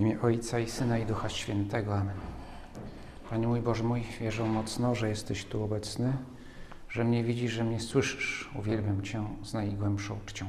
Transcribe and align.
W 0.00 0.02
imię 0.02 0.20
Ojca 0.22 0.58
i 0.58 0.68
Syna 0.68 0.98
i 0.98 1.06
Ducha 1.06 1.28
Świętego. 1.28 1.94
Amen. 1.94 2.16
Panie 3.30 3.46
mój 3.46 3.60
Boże 3.60 3.84
mój, 3.84 4.02
wierzę 4.20 4.44
mocno, 4.44 4.94
że 4.94 5.08
jesteś 5.08 5.44
tu 5.44 5.62
obecny, 5.62 6.12
że 6.88 7.04
mnie 7.04 7.24
widzisz, 7.24 7.52
że 7.52 7.64
mnie 7.64 7.80
słyszysz. 7.80 8.50
Uwielbiam 8.58 9.02
Cię 9.02 9.24
z 9.42 9.54
najgłębszą 9.54 10.18
czcią. 10.26 10.46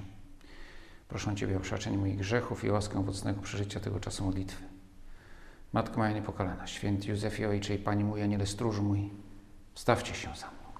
Proszę 1.10 1.36
Ciebie 1.36 1.58
o 1.58 1.60
przebaczenie 1.60 1.98
moich 1.98 2.18
grzechów 2.18 2.64
i 2.64 2.70
łaskę 2.70 3.00
owocnego 3.00 3.42
przeżycia 3.42 3.80
tego 3.80 4.00
czasu 4.00 4.26
modlitwy. 4.26 4.64
Matko 5.74 5.98
moja 5.98 6.12
niepokalana, 6.12 6.68
święty 6.68 7.08
Józefie 7.08 7.46
Ojcze 7.46 7.76
i 7.76 7.78
Panie 7.78 8.04
mój, 8.04 8.22
Aniele 8.22 8.46
stróżu 8.46 8.84
mój, 8.84 9.10
wstawcie 9.74 10.14
się 10.16 10.28
za 10.28 10.48
mną. 10.48 10.72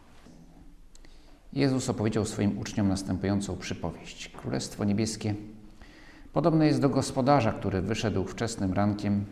Jezus 1.54 1.90
opowiedział 1.90 2.26
swoim 2.26 2.60
uczniom 2.60 2.88
następującą 2.88 3.58
przypowieść. 3.58 4.30
Królestwo 4.30 4.84
Niebieskie 4.84 5.36
podobne 6.34 6.68
jest 6.68 6.82
do 6.82 6.90
gospodarza, 6.90 7.54
który 7.54 7.82
wyszedł 7.82 8.26
wczesnym 8.26 8.74
rankiem, 8.74 9.26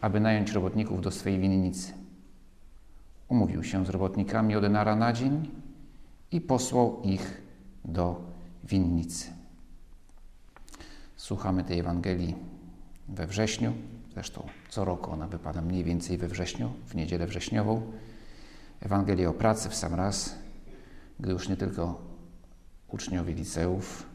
aby 0.00 0.20
nająć 0.20 0.52
robotników 0.52 1.00
do 1.00 1.10
swej 1.10 1.38
winnicy. 1.38 1.92
Umówił 3.28 3.64
się 3.64 3.86
z 3.86 3.88
robotnikami 3.88 4.56
o 4.56 4.60
denara 4.60 4.96
na 4.96 5.12
dzień 5.12 5.50
i 6.32 6.40
posłał 6.40 7.02
ich 7.02 7.42
do 7.84 8.20
winnicy. 8.64 9.30
Słuchamy 11.16 11.64
tej 11.64 11.78
Ewangelii 11.78 12.34
we 13.08 13.26
wrześniu, 13.26 13.72
zresztą 14.12 14.46
co 14.68 14.84
roku 14.84 15.10
ona 15.10 15.28
wypada 15.28 15.62
mniej 15.62 15.84
więcej 15.84 16.18
we 16.18 16.28
wrześniu, 16.28 16.72
w 16.86 16.94
niedzielę 16.94 17.26
wrześniową. 17.26 17.82
Ewangelię 18.80 19.30
o 19.30 19.32
pracy 19.32 19.68
w 19.68 19.74
sam 19.74 19.94
raz, 19.94 20.34
gdy 21.20 21.32
już 21.32 21.48
nie 21.48 21.56
tylko 21.56 22.00
uczniowie 22.88 23.34
liceów 23.34 24.06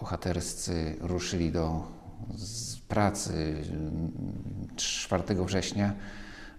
bohaterscy 0.00 0.96
ruszyli 1.00 1.52
do 1.52 1.82
pracy 2.88 3.62
4 4.76 5.22
września, 5.44 5.94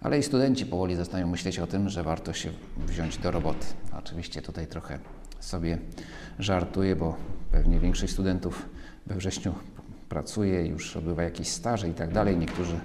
ale 0.00 0.18
i 0.18 0.22
studenci 0.22 0.66
powoli 0.66 0.96
zaczynają 0.96 1.26
myśleć 1.26 1.58
o 1.58 1.66
tym, 1.66 1.88
że 1.88 2.02
warto 2.02 2.32
się 2.32 2.52
wziąć 2.86 3.18
do 3.18 3.30
roboty. 3.30 3.66
Oczywiście 3.98 4.42
tutaj 4.42 4.66
trochę 4.66 4.98
sobie 5.40 5.78
żartuję, 6.38 6.96
bo 6.96 7.16
pewnie 7.52 7.80
większość 7.80 8.12
studentów 8.12 8.68
we 9.06 9.14
wrześniu 9.14 9.54
pracuje, 10.08 10.66
już 10.66 10.96
odbywa 10.96 11.22
jakieś 11.22 11.48
staże 11.48 11.88
i 11.88 11.94
tak 11.94 12.12
dalej. 12.12 12.36
Niektórzy 12.36 12.80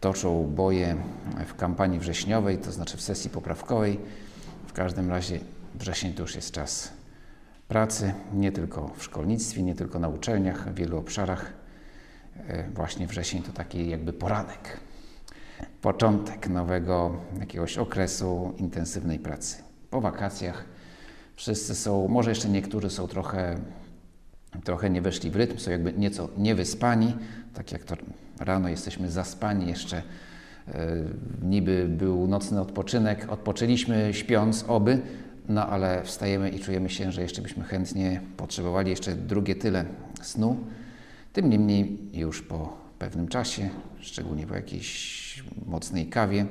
toczą 0.00 0.52
boje 0.56 0.96
w 1.46 1.54
kampanii 1.54 1.98
wrześniowej, 1.98 2.58
to 2.58 2.72
znaczy 2.72 2.96
w 2.96 3.00
sesji 3.00 3.30
poprawkowej. 3.30 4.00
W 4.66 4.72
każdym 4.72 5.10
razie 5.10 5.40
wrzesień 5.74 6.12
to 6.12 6.22
już 6.22 6.34
jest 6.34 6.52
czas 6.52 6.97
pracy, 7.68 8.14
nie 8.34 8.52
tylko 8.52 8.88
w 8.96 9.02
szkolnictwie, 9.02 9.62
nie 9.62 9.74
tylko 9.74 9.98
na 9.98 10.08
uczelniach, 10.08 10.70
w 10.70 10.74
wielu 10.74 10.98
obszarach. 10.98 11.52
Właśnie 12.74 13.06
wrzesień 13.06 13.42
to 13.42 13.52
taki 13.52 13.88
jakby 13.88 14.12
poranek, 14.12 14.80
początek 15.82 16.48
nowego 16.48 17.16
jakiegoś 17.40 17.78
okresu 17.78 18.54
intensywnej 18.58 19.18
pracy. 19.18 19.56
Po 19.90 20.00
wakacjach 20.00 20.64
wszyscy 21.36 21.74
są, 21.74 22.08
może 22.08 22.30
jeszcze 22.30 22.48
niektórzy 22.48 22.90
są 22.90 23.08
trochę, 23.08 23.58
trochę 24.64 24.90
nie 24.90 25.02
weszli 25.02 25.30
w 25.30 25.36
rytm, 25.36 25.58
są 25.58 25.70
jakby 25.70 25.92
nieco 25.92 26.28
niewyspani, 26.36 27.16
tak 27.54 27.72
jak 27.72 27.84
to 27.84 27.96
rano 28.40 28.68
jesteśmy 28.68 29.10
zaspani 29.10 29.68
jeszcze. 29.68 30.02
Niby 31.42 31.88
był 31.88 32.28
nocny 32.28 32.60
odpoczynek, 32.60 33.26
odpoczęliśmy 33.28 34.14
śpiąc 34.14 34.64
oby, 34.68 35.00
no 35.48 35.66
ale 35.66 36.04
wstajemy 36.04 36.50
i 36.50 36.60
czujemy 36.60 36.90
się, 36.90 37.12
że 37.12 37.22
jeszcze 37.22 37.42
byśmy 37.42 37.64
chętnie 37.64 38.20
potrzebowali 38.36 38.90
jeszcze 38.90 39.14
drugie 39.14 39.54
tyle 39.54 39.84
snu. 40.22 40.56
Tym 41.32 41.50
niemniej 41.50 41.98
już 42.12 42.42
po 42.42 42.76
pewnym 42.98 43.28
czasie, 43.28 43.70
szczególnie 44.00 44.46
po 44.46 44.54
jakiejś 44.54 45.44
mocnej 45.66 46.06
kawie, 46.06 46.46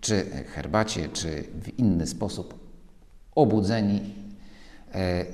czy 0.00 0.26
herbacie, 0.54 1.08
czy 1.08 1.44
w 1.62 1.78
inny 1.78 2.06
sposób 2.06 2.66
obudzeni, 3.34 4.00
e, 4.94 5.24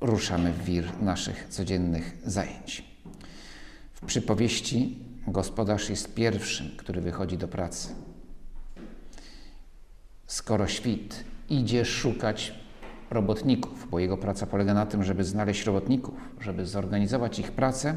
ruszamy 0.00 0.52
w 0.52 0.64
wir 0.64 1.02
naszych 1.02 1.46
codziennych 1.48 2.16
zajęć. 2.26 2.84
W 3.94 4.06
przypowieści 4.06 4.98
gospodarz 5.26 5.90
jest 5.90 6.14
pierwszym, 6.14 6.70
który 6.76 7.00
wychodzi 7.00 7.38
do 7.38 7.48
pracy. 7.48 7.88
Skoro 10.26 10.68
świt 10.68 11.24
idzie 11.50 11.84
szukać 11.84 12.54
robotników, 13.10 13.88
bo 13.90 13.98
jego 13.98 14.16
praca 14.16 14.46
polega 14.46 14.74
na 14.74 14.86
tym, 14.86 15.04
żeby 15.04 15.24
znaleźć 15.24 15.66
robotników, 15.66 16.14
żeby 16.40 16.66
zorganizować 16.66 17.38
ich 17.38 17.52
pracę, 17.52 17.96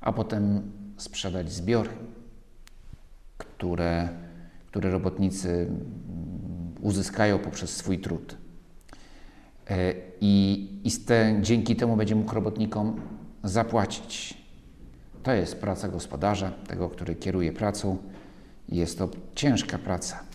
a 0.00 0.12
potem 0.12 0.72
sprzedać 0.96 1.52
zbiory, 1.52 1.90
które, 3.38 4.08
które 4.66 4.90
robotnicy 4.90 5.70
uzyskają 6.80 7.38
poprzez 7.38 7.76
swój 7.76 7.98
trud. 7.98 8.36
I, 10.20 10.68
i 10.84 10.90
te, 10.90 11.38
dzięki 11.40 11.76
temu 11.76 11.96
będzie 11.96 12.14
mógł 12.14 12.34
robotnikom 12.34 13.00
zapłacić. 13.44 14.42
To 15.22 15.32
jest 15.32 15.60
praca 15.60 15.88
gospodarza, 15.88 16.50
tego, 16.50 16.88
który 16.88 17.14
kieruje 17.14 17.52
pracą. 17.52 17.96
Jest 18.68 18.98
to 18.98 19.08
ciężka 19.34 19.78
praca. 19.78 20.31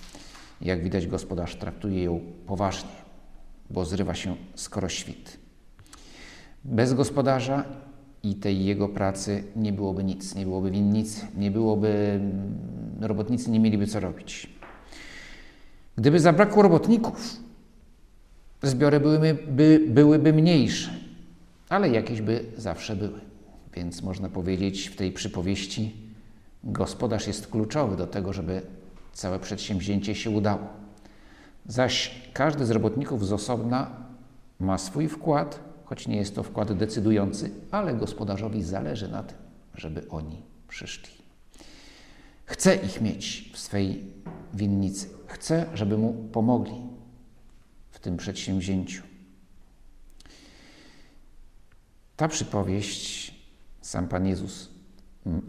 Jak 0.62 0.84
widać, 0.84 1.08
gospodarz 1.08 1.56
traktuje 1.56 2.04
ją 2.04 2.20
poważnie, 2.46 2.90
bo 3.70 3.86
zrywa 3.86 4.16
się 4.16 4.36
skoro 4.56 4.90
świt. 4.90 5.38
Bez 6.64 6.94
gospodarza 6.94 7.64
i 8.24 8.36
tej 8.36 8.66
jego 8.66 8.90
pracy 8.90 9.44
nie 9.56 9.74
byłoby 9.74 10.04
nic, 10.04 10.36
nie 10.36 10.46
byłoby 10.46 10.72
winnicy, 10.72 11.28
nie 11.38 11.52
byłoby, 11.52 12.20
robotnicy 13.02 13.52
nie 13.52 13.60
mieliby 13.60 13.88
co 13.88 14.00
robić. 14.00 14.50
Gdyby 15.96 16.20
zabrakło 16.20 16.64
robotników, 16.64 17.38
zbiory 18.64 19.00
byłyby, 19.00 19.38
by, 19.48 19.86
byłyby 19.88 20.34
mniejsze, 20.34 20.92
ale 21.70 21.90
jakieś 21.90 22.22
by 22.22 22.46
zawsze 22.58 22.96
były. 22.96 23.20
Więc 23.74 24.04
można 24.04 24.30
powiedzieć 24.30 24.88
w 24.88 24.96
tej 24.96 25.12
przypowieści, 25.12 25.96
gospodarz 26.64 27.28
jest 27.28 27.48
kluczowy 27.48 27.98
do 27.98 28.08
tego, 28.08 28.34
żeby 28.34 28.62
całe 29.18 29.40
przedsięwzięcie 29.40 30.16
się 30.16 30.30
udało. 30.30 30.68
Zaś 31.66 32.22
każdy 32.34 32.66
z 32.66 32.72
robotników 32.72 33.28
z 33.28 33.34
osobna 33.34 33.92
ma 34.60 34.78
swój 34.78 35.08
wkład, 35.08 35.60
choć 35.86 36.08
nie 36.08 36.18
jest 36.18 36.36
to 36.36 36.44
wkład 36.44 36.74
decydujący, 36.74 37.52
ale 37.72 37.96
gospodarzowi 37.96 38.64
zależy 38.64 39.08
na 39.08 39.24
tym, 39.24 39.38
żeby 39.76 40.10
oni 40.10 40.42
przyszli. 40.68 41.10
Chce 42.46 42.76
ich 42.76 43.02
mieć 43.02 43.52
w 43.54 43.60
swej 43.60 44.04
winnicy, 44.54 45.10
chce, 45.28 45.66
żeby 45.74 45.98
mu 45.98 46.14
pomogli 46.14 46.82
w 47.92 48.00
tym 48.00 48.18
przedsięwzięciu. 48.18 49.04
Ta 52.16 52.28
przypowieść, 52.28 53.36
sam 53.82 54.08
Pan 54.08 54.28
Jezus 54.28 54.77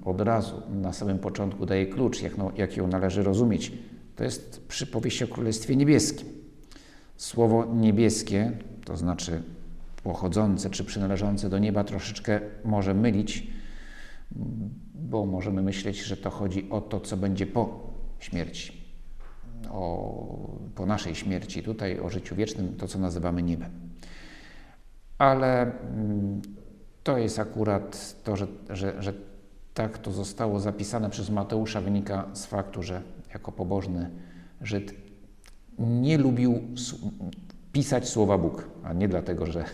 od 0.05 0.21
razu 0.21 0.63
na 0.71 0.93
samym 0.93 1.19
początku 1.19 1.67
daje 1.67 1.87
klucz, 1.87 2.23
jak, 2.23 2.39
no, 2.39 2.53
jak 2.57 2.77
ją 2.77 2.87
należy 2.87 3.23
rozumieć. 3.23 3.73
To 4.17 4.25
jest 4.25 4.67
przypowieść 4.69 5.23
o 5.23 5.29
Królestwie 5.29 5.77
Niebieskim. 5.77 6.29
Słowo 7.17 7.67
niebieskie, 7.75 8.53
to 8.85 8.97
znaczy 8.97 9.43
pochodzące 10.03 10.71
czy 10.71 10.85
przynależące 10.85 11.51
do 11.51 11.59
nieba, 11.59 11.85
troszeczkę 11.85 12.41
może 12.65 12.95
mylić, 12.95 13.47
bo 14.95 15.27
możemy 15.27 15.63
myśleć, 15.63 15.99
że 15.99 16.17
to 16.17 16.31
chodzi 16.31 16.71
o 16.71 16.81
to, 16.81 17.01
co 17.01 17.17
będzie 17.17 17.47
po 17.47 17.91
śmierci, 18.19 18.73
o, 19.71 20.59
po 20.75 20.87
naszej 20.87 21.15
śmierci, 21.15 21.63
tutaj 21.63 22.01
o 22.01 22.11
życiu 22.11 22.37
wiecznym, 22.37 22.77
to 22.77 22.89
co 22.89 22.99
nazywamy 22.99 23.43
niebem. 23.43 23.71
Ale 25.19 25.73
to 27.03 27.19
jest 27.19 27.39
akurat 27.39 28.17
to, 28.25 28.37
że, 28.37 28.47
że, 28.71 29.03
że 29.03 29.13
tak 29.79 29.99
to 29.99 30.13
zostało 30.13 30.61
zapisane 30.61 31.11
przez 31.11 31.31
Mateusza, 31.31 31.81
wynika 31.81 32.25
z 32.33 32.47
faktu, 32.47 32.83
że 32.83 33.03
jako 33.35 33.53
pobożny 33.53 34.11
Żyd 34.61 34.95
nie 35.79 36.19
lubił 36.19 36.61
pisać 37.73 38.09
słowa 38.09 38.39
Bóg, 38.39 38.69
a 38.85 38.93
nie 38.93 39.09
dlatego, 39.09 39.47
że, 39.47 39.65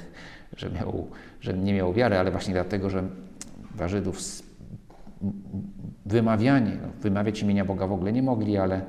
że, 0.56 0.71
miał, 0.71 1.06
że 1.41 1.55
nie 1.55 1.75
miał 1.75 1.93
wiary, 1.93 2.19
ale 2.19 2.31
właśnie 2.31 2.55
dlatego, 2.55 2.91
że 2.91 3.03
dla 3.77 3.89
Żydów 3.89 4.19
wymawianie, 6.07 6.79
no, 6.83 6.89
wymawiać 7.00 7.43
imienia 7.43 7.65
Boga 7.65 7.87
w 7.87 7.93
ogóle 7.93 8.12
nie 8.12 8.23
mogli, 8.23 8.57
ale, 8.57 8.81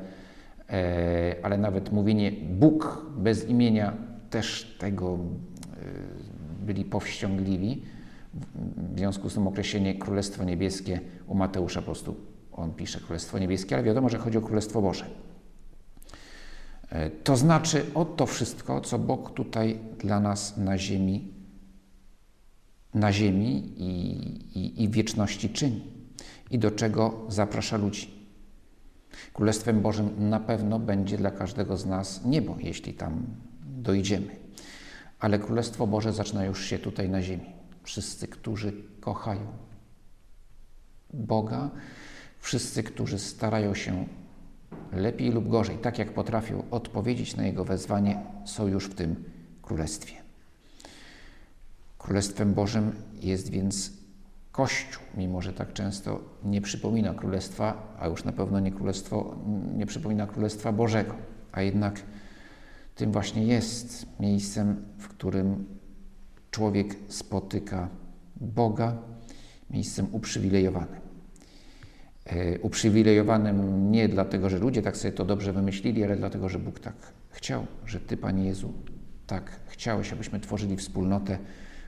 e, 0.70 1.36
ale 1.44 1.58
nawet 1.58 1.92
mówienie 1.92 2.32
Bóg 2.32 3.06
bez 3.18 3.50
imienia 3.50 3.94
też 4.30 4.76
tego 4.80 5.14
e, 5.14 5.16
byli 6.66 6.86
powściągliwi. 6.86 7.95
W 8.94 8.98
związku 8.98 9.30
z 9.30 9.34
tym 9.34 9.48
określenie 9.48 9.96
Królestwo 9.96 10.44
Niebieskie 10.44 11.00
u 11.28 11.36
Mateusza 11.36 11.80
po 11.80 11.86
prostu 11.86 12.16
on 12.52 12.74
pisze 12.74 13.00
Królestwo 13.00 13.40
Niebieskie, 13.40 13.76
ale 13.76 13.84
wiadomo, 13.84 14.10
że 14.10 14.18
chodzi 14.18 14.38
o 14.38 14.42
Królestwo 14.42 14.82
Boże. 14.82 15.06
To 17.24 17.38
znaczy 17.38 17.86
o 17.94 18.06
to 18.06 18.26
wszystko, 18.26 18.82
co 18.82 19.00
Bóg 19.00 19.32
tutaj 19.32 19.80
dla 20.00 20.20
nas 20.20 20.58
na 20.58 20.78
ziemi, 20.78 21.34
na 22.94 23.14
ziemi 23.14 23.74
i, 23.78 23.90
i, 24.60 24.84
i 24.84 24.90
wieczności 24.90 25.50
czyni. 25.50 25.82
i 26.52 26.60
do 26.60 26.72
czego 26.72 27.26
zaprasza 27.28 27.78
ludzi. 27.78 28.12
Królestwem 29.34 29.82
Bożym 29.82 30.30
na 30.30 30.40
pewno 30.40 30.80
będzie 30.80 31.18
dla 31.18 31.32
każdego 31.32 31.78
z 31.78 31.86
nas 31.86 32.26
niebo, 32.26 32.56
jeśli 32.60 32.94
tam 32.94 33.26
dojdziemy. 33.66 34.36
Ale 35.20 35.40
Królestwo 35.40 35.88
Boże 35.88 36.14
zaczyna 36.14 36.46
już 36.46 36.66
się 36.66 36.80
tutaj 36.80 37.10
na 37.10 37.22
ziemi. 37.22 37.55
Wszyscy, 37.86 38.28
którzy 38.28 38.74
kochają 39.00 39.48
Boga, 41.14 41.70
wszyscy, 42.40 42.84
którzy 42.84 43.20
starają 43.20 43.74
się 43.74 44.08
lepiej 44.92 45.32
lub 45.32 45.50
gorzej, 45.50 45.78
tak 45.78 46.00
jak 46.00 46.14
potrafią 46.14 46.64
odpowiedzieć 46.72 47.36
na 47.36 47.46
Jego 47.46 47.66
wezwanie, 47.66 48.22
są 48.46 48.68
już 48.68 48.86
w 48.86 48.96
tym 48.96 49.24
Królestwie. 49.62 50.14
Królestwem 51.98 52.54
Bożym 52.54 52.92
jest 53.22 53.50
więc 53.50 53.92
Kościół, 54.52 55.04
mimo 55.18 55.42
że 55.42 55.54
tak 55.54 55.74
często 55.74 56.20
nie 56.44 56.62
przypomina 56.62 57.14
Królestwa, 57.14 57.96
a 58.00 58.08
już 58.08 58.24
na 58.24 58.32
pewno 58.32 58.60
nie, 58.60 58.72
królestwo, 58.72 59.36
nie 59.76 59.86
przypomina 59.86 60.28
Królestwa 60.28 60.72
Bożego, 60.72 61.16
a 61.52 61.62
jednak 61.62 62.02
tym 62.96 63.12
właśnie 63.12 63.46
jest 63.46 64.06
miejscem, 64.20 64.86
w 64.98 65.08
którym 65.08 65.66
człowiek 66.56 66.96
spotyka 67.07 67.90
Boga, 68.36 68.98
miejscem 69.69 70.07
uprzywilejowanym. 70.12 71.02
E, 72.25 72.60
uprzywilejowanym 72.60 73.92
nie 73.92 74.10
dlatego, 74.10 74.50
że 74.50 74.57
ludzie 74.60 74.81
tak 74.81 74.98
sobie 74.98 75.12
to 75.12 75.25
dobrze 75.25 75.54
wymyślili, 75.54 76.04
ale 76.04 76.16
dlatego, 76.16 76.50
że 76.50 76.60
Bóg 76.60 76.80
tak 76.80 76.96
chciał, 77.30 77.66
że 77.86 78.00
Ty, 78.00 78.18
Panie 78.18 78.46
Jezu, 78.46 78.74
tak 79.28 79.60
chciałeś, 79.68 80.13
abyśmy 80.13 80.40
tworzyli 80.40 80.78
wspólnotę, 80.78 81.38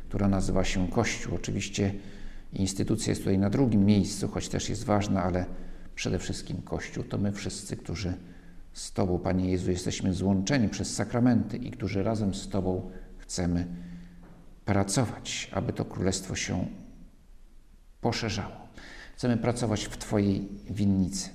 która 0.09 0.27
nazywa 0.27 0.63
się 0.63 0.87
Kościół. 0.87 1.35
Oczywiście 1.35 1.93
instytucja 2.53 3.11
jest 3.11 3.21
tutaj 3.21 3.37
na 3.37 3.49
drugim 3.49 3.85
miejscu, 3.85 4.27
choć 4.27 4.49
też 4.49 4.69
jest 4.69 4.83
ważna, 4.83 5.23
ale 5.23 5.45
przede 5.95 6.19
wszystkim 6.19 6.61
Kościół 6.61 7.03
to 7.03 7.17
my 7.17 7.31
wszyscy, 7.31 7.77
którzy 7.77 8.13
z 8.73 8.91
Tobą, 8.91 9.19
Panie 9.19 9.51
Jezu, 9.51 9.71
jesteśmy 9.71 10.13
złączeni 10.13 10.69
przez 10.69 10.95
sakramenty 10.95 11.57
i 11.57 11.71
którzy 11.71 12.03
razem 12.03 12.33
z 12.33 12.49
Tobą 12.49 12.91
chcemy 13.17 13.67
pracować, 14.67 15.49
aby 15.53 15.73
to 15.73 15.85
królestwo 15.85 16.35
się 16.35 16.67
poszerzało. 18.01 18.67
Chcemy 19.15 19.37
pracować 19.37 19.85
w 19.85 19.97
Twojej 19.97 20.49
winnicy. 20.69 21.29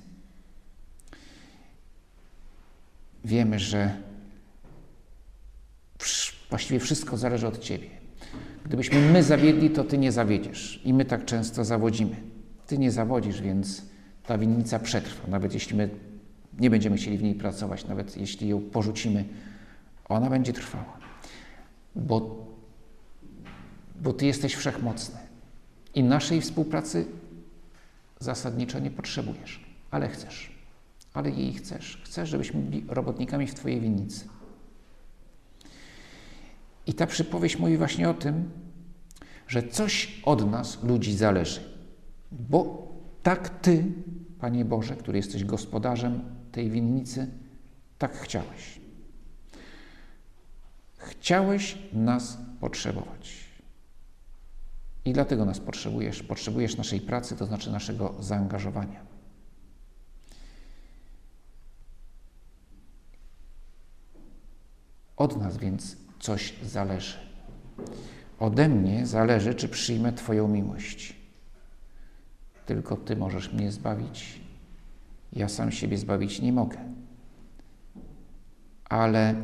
Wiemy, 3.25 3.59
że 3.59 3.97
właściwie 6.51 6.81
wszystko 6.81 7.17
zależy 7.17 7.47
od 7.47 7.59
Ciebie. 7.59 7.89
Gdybyśmy 8.65 9.01
my 9.01 9.23
zawiedli, 9.23 9.71
to 9.71 9.85
Ty 9.85 9.99
nie 9.99 10.13
zawiedziesz. 10.13 10.81
I 10.85 10.95
my 10.95 11.05
tak 11.05 11.25
często 11.25 11.65
zawodzimy. 11.65 12.17
Ty 12.67 12.79
nie 12.79 12.91
zawodzisz, 12.91 13.41
więc 13.41 13.83
ta 14.27 14.39
winnica 14.39 14.79
przetrwa. 14.79 15.29
Nawet 15.29 15.55
jeśli 15.55 15.77
my 15.77 15.91
nie 16.59 16.71
będziemy 16.71 16.97
chcieli 16.97 17.19
w 17.19 17.23
niej 17.23 17.35
pracować, 17.35 17.87
nawet 17.87 18.17
jeśli 18.17 18.49
ją 18.49 18.61
porzucimy, 18.61 19.25
ona 20.09 20.31
będzie 20.31 20.53
trwała. 20.53 20.99
Bo, 21.97 22.47
bo 24.03 24.13
Ty 24.13 24.27
jesteś 24.27 24.55
wszechmocny. 24.55 25.19
I 25.95 26.03
naszej 26.03 26.41
współpracy 26.41 27.07
zasadniczo 28.21 28.79
nie 28.79 28.91
potrzebujesz, 28.91 29.65
ale 29.91 30.09
chcesz. 30.09 30.53
Ale 31.15 31.31
jej 31.31 31.53
chcesz. 31.53 32.03
Chcesz, 32.05 32.29
żebyśmy 32.29 32.61
byli 32.61 32.85
robotnikami 32.89 33.47
w 33.47 33.55
Twojej 33.55 33.81
winnicy. 33.81 34.29
I 36.87 36.95
ta 36.95 37.07
przypowieść 37.07 37.59
mówi 37.59 37.77
właśnie 37.77 38.11
o 38.11 38.15
tym, 38.15 38.51
że 39.49 39.63
coś 39.69 40.21
od 40.25 40.51
nas, 40.51 40.83
ludzi, 40.83 41.17
zależy. 41.17 41.61
Bo 42.33 42.89
tak 43.23 43.61
Ty, 43.61 43.85
Panie 44.41 44.65
Boże, 44.65 44.97
który 44.97 45.19
jesteś 45.19 45.45
gospodarzem 45.45 46.23
tej 46.53 46.71
winnicy, 46.71 47.31
tak 47.99 48.17
chciałeś. 48.17 48.81
Chciałeś 50.99 51.79
nas 51.93 52.39
potrzebować. 52.61 53.42
I 55.05 55.13
dlatego 55.13 55.45
nas 55.45 55.61
potrzebujesz. 55.61 56.23
Potrzebujesz 56.23 56.77
naszej 56.77 57.01
pracy, 57.01 57.37
to 57.37 57.47
znaczy 57.47 57.73
naszego 57.73 58.15
zaangażowania. 58.21 59.01
Od 65.17 65.37
nas 65.37 65.57
więc 65.57 65.97
coś 66.21 66.55
zależy. 66.63 67.17
Ode 68.39 68.69
mnie 68.69 69.07
zależy, 69.07 69.55
czy 69.55 69.69
przyjmę 69.69 70.13
Twoją 70.13 70.49
miłość. 70.49 71.17
Tylko 72.67 72.97
Ty 72.97 73.17
możesz 73.17 73.53
mnie 73.53 73.73
zbawić. 73.73 74.41
Ja 75.33 75.49
sam 75.49 75.73
siebie 75.73 75.99
zbawić 75.99 76.41
nie 76.41 76.53
mogę. 76.53 76.79
Ale 78.85 79.35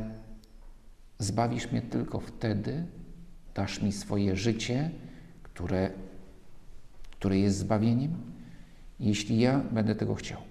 zbawisz 1.19 1.71
mnie 1.71 1.81
tylko 1.81 2.19
wtedy, 2.19 2.85
dasz 3.55 3.81
mi 3.81 3.91
swoje 3.91 4.35
życie, 4.35 4.91
które, 5.59 5.89
które 7.11 7.39
jest 7.39 7.57
zbawieniem, 7.57 8.15
jeśli 8.99 9.39
ja 9.39 9.59
będę 9.71 9.95
tego 9.95 10.15
chciał. 10.15 10.41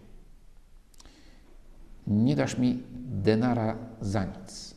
Nie 2.06 2.37
dasz 2.37 2.58
mi 2.58 2.82
denara 3.05 3.76
za 4.00 4.25
nic, 4.25 4.75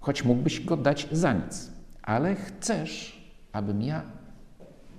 choć 0.00 0.24
mógłbyś 0.24 0.64
go 0.64 0.76
dać 0.76 1.08
za 1.12 1.32
nic, 1.32 1.70
ale 2.02 2.34
chcesz, 2.34 3.22
abym 3.52 3.82
ja 3.82 4.02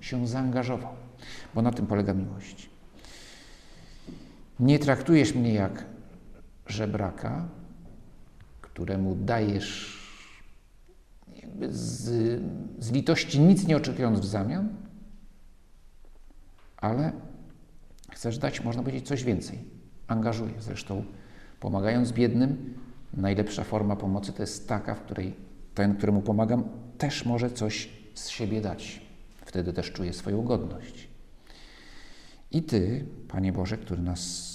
się 0.02 0.28
zaangażował, 0.28 0.94
bo 1.56 1.62
na 1.62 1.72
tym 1.72 1.88
polega 1.88 2.14
miłość. 2.14 2.70
Nie 4.60 4.80
traktujesz 4.80 5.36
mnie 5.36 5.54
jak 5.54 5.86
żebraka, 6.68 7.48
któremu 8.62 9.16
dajesz 9.16 9.99
z, 11.70 12.42
z 12.80 12.92
litości 12.92 13.40
nic 13.40 13.68
nie 13.68 13.78
oczekując 13.78 14.20
w 14.20 14.26
zamian, 14.26 14.70
ale 16.78 17.12
chcesz 18.12 18.38
dać, 18.38 18.64
można 18.64 18.84
powiedzieć, 18.84 19.08
coś 19.08 19.24
więcej. 19.24 19.60
Angażuję. 20.08 20.54
Zresztą 20.60 21.04
pomagając 21.60 22.12
biednym, 22.12 22.74
najlepsza 23.14 23.64
forma 23.64 23.96
pomocy 23.96 24.34
to 24.34 24.44
jest 24.44 24.68
taka, 24.68 24.96
w 24.96 25.02
której 25.02 25.36
ten, 25.76 25.96
któremu 25.96 26.22
pomagam, 26.22 26.64
też 26.98 27.26
może 27.26 27.52
coś 27.52 27.90
z 28.14 28.30
siebie 28.30 28.62
dać. 28.62 29.02
Wtedy 29.46 29.74
też 29.74 29.92
czuje 29.92 30.14
swoją 30.14 30.44
godność. 30.44 31.10
I 32.52 32.64
Ty, 32.64 33.06
Panie 33.28 33.54
Boże, 33.54 33.78
który 33.78 34.02
nas 34.02 34.50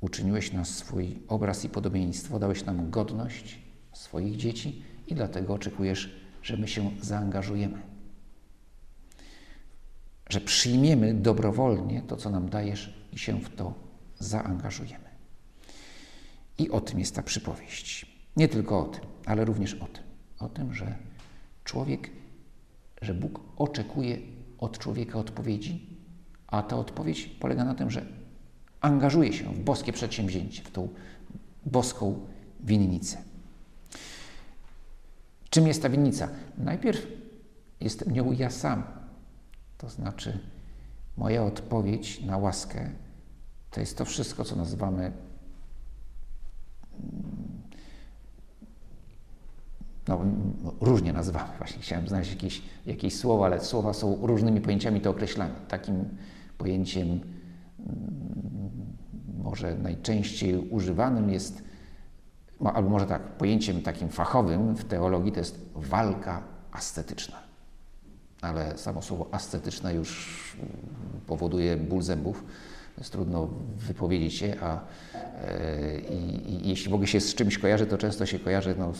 uczyniłeś 0.00 0.52
na 0.52 0.64
swój 0.64 1.18
obraz 1.28 1.64
i 1.64 1.68
podobieństwo, 1.68 2.38
dałeś 2.38 2.64
nam 2.64 2.90
godność 2.90 3.58
swoich 3.92 4.36
dzieci 4.36 4.82
i 5.06 5.14
dlatego 5.14 5.54
oczekujesz 5.54 6.23
że 6.44 6.56
my 6.56 6.68
się 6.68 6.90
zaangażujemy, 7.00 7.82
że 10.28 10.40
przyjmiemy 10.40 11.14
dobrowolnie 11.14 12.02
to, 12.02 12.16
co 12.16 12.30
nam 12.30 12.48
dajesz 12.48 12.94
i 13.12 13.18
się 13.18 13.40
w 13.40 13.56
to 13.56 13.74
zaangażujemy. 14.18 15.04
I 16.58 16.70
o 16.70 16.80
tym 16.80 16.98
jest 16.98 17.14
ta 17.14 17.22
przypowieść. 17.22 18.06
Nie 18.36 18.48
tylko 18.48 18.80
o 18.80 18.84
tym, 18.84 19.00
ale 19.26 19.44
również 19.44 19.74
o 19.74 19.86
tym. 19.86 20.04
O 20.38 20.48
tym, 20.48 20.74
że 20.74 20.96
człowiek, 21.64 22.10
że 23.02 23.14
Bóg 23.14 23.40
oczekuje 23.56 24.18
od 24.58 24.78
człowieka 24.78 25.18
odpowiedzi, 25.18 25.86
a 26.46 26.62
ta 26.62 26.76
odpowiedź 26.76 27.26
polega 27.26 27.64
na 27.64 27.74
tym, 27.74 27.90
że 27.90 28.06
angażuje 28.80 29.32
się 29.32 29.44
w 29.44 29.60
boskie 29.60 29.92
przedsięwzięcie, 29.92 30.62
w 30.62 30.70
tą 30.70 30.88
boską 31.66 32.26
winnicę. 32.60 33.33
Czym 35.54 35.66
jest 35.66 35.82
ta 35.82 35.88
winnica? 35.88 36.28
Najpierw 36.58 37.06
jestem 37.80 38.12
nią 38.12 38.32
ja 38.32 38.50
sam. 38.50 38.82
To 39.78 39.88
znaczy, 39.88 40.38
moja 41.16 41.42
odpowiedź 41.42 42.20
na 42.20 42.38
łaskę 42.38 42.90
to 43.70 43.80
jest 43.80 43.98
to 43.98 44.04
wszystko, 44.04 44.44
co 44.44 44.56
nazywamy 44.56 45.12
mm, 50.08 50.32
no, 50.64 50.74
różnie 50.80 51.12
nazywamy, 51.12 51.58
właśnie 51.58 51.82
chciałem 51.82 52.08
znaleźć 52.08 52.30
jakieś, 52.30 52.62
jakieś 52.86 53.16
słowa, 53.16 53.46
ale 53.46 53.60
słowa 53.64 53.92
są 53.92 54.26
różnymi 54.26 54.60
pojęciami 54.60 55.00
to 55.00 55.10
określane. 55.10 55.54
Takim 55.68 56.04
pojęciem 56.58 57.08
mm, 57.08 57.20
może 59.42 59.78
najczęściej 59.78 60.58
używanym 60.58 61.30
jest 61.30 61.73
albo 62.60 62.90
może 62.90 63.06
tak, 63.06 63.22
pojęciem 63.22 63.82
takim 63.82 64.08
fachowym 64.08 64.74
w 64.74 64.84
teologii 64.84 65.32
to 65.32 65.38
jest 65.38 65.58
walka 65.74 66.42
ascetyczna. 66.72 67.36
Ale 68.40 68.78
samo 68.78 69.02
słowo 69.02 69.28
ascetyczna 69.32 69.92
już 69.92 70.56
powoduje 71.26 71.76
ból 71.76 72.02
zębów. 72.02 72.44
Jest 72.98 73.12
trudno 73.12 73.48
wypowiedzieć 73.76 74.34
się, 74.34 74.56
a 74.60 74.80
e, 75.14 76.00
i, 76.00 76.52
i, 76.52 76.68
jeśli 76.68 76.90
w 76.90 76.94
ogóle 76.94 77.06
się 77.06 77.20
z 77.20 77.34
czymś 77.34 77.58
kojarzy, 77.58 77.86
to 77.86 77.98
często 77.98 78.26
się 78.26 78.38
kojarzy, 78.38 78.74
no, 78.78 78.92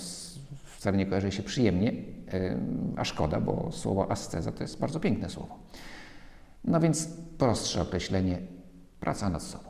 wcale 0.65 0.97
nie 0.97 1.07
kojarzy 1.07 1.33
się 1.33 1.43
przyjemnie, 1.43 1.93
e, 2.33 2.59
a 2.97 3.05
szkoda, 3.05 3.41
bo 3.41 3.69
słowo 3.73 4.11
asceza 4.11 4.53
to 4.53 4.63
jest 4.63 4.79
bardzo 4.79 5.01
piękne 5.01 5.31
słowo. 5.31 5.59
No 6.65 6.81
więc 6.81 7.09
prostsze 7.39 7.83
określenie 7.83 8.39
praca 9.01 9.31
nad 9.31 9.43
sobą. 9.43 9.65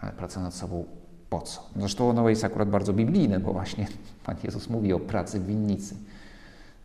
Ale 0.00 0.12
praca 0.12 0.40
nad 0.40 0.54
sobą 0.54 0.84
po 1.30 1.40
co? 1.40 1.70
Zresztą 1.76 2.10
ono 2.10 2.28
jest 2.28 2.44
akurat 2.44 2.70
bardzo 2.70 2.92
biblijne, 2.92 3.40
bo 3.40 3.52
właśnie 3.52 3.86
Pan 4.26 4.36
Jezus 4.44 4.70
mówi 4.70 4.92
o 4.92 5.00
pracy 5.00 5.40
w 5.40 5.46
winnicy. 5.46 5.96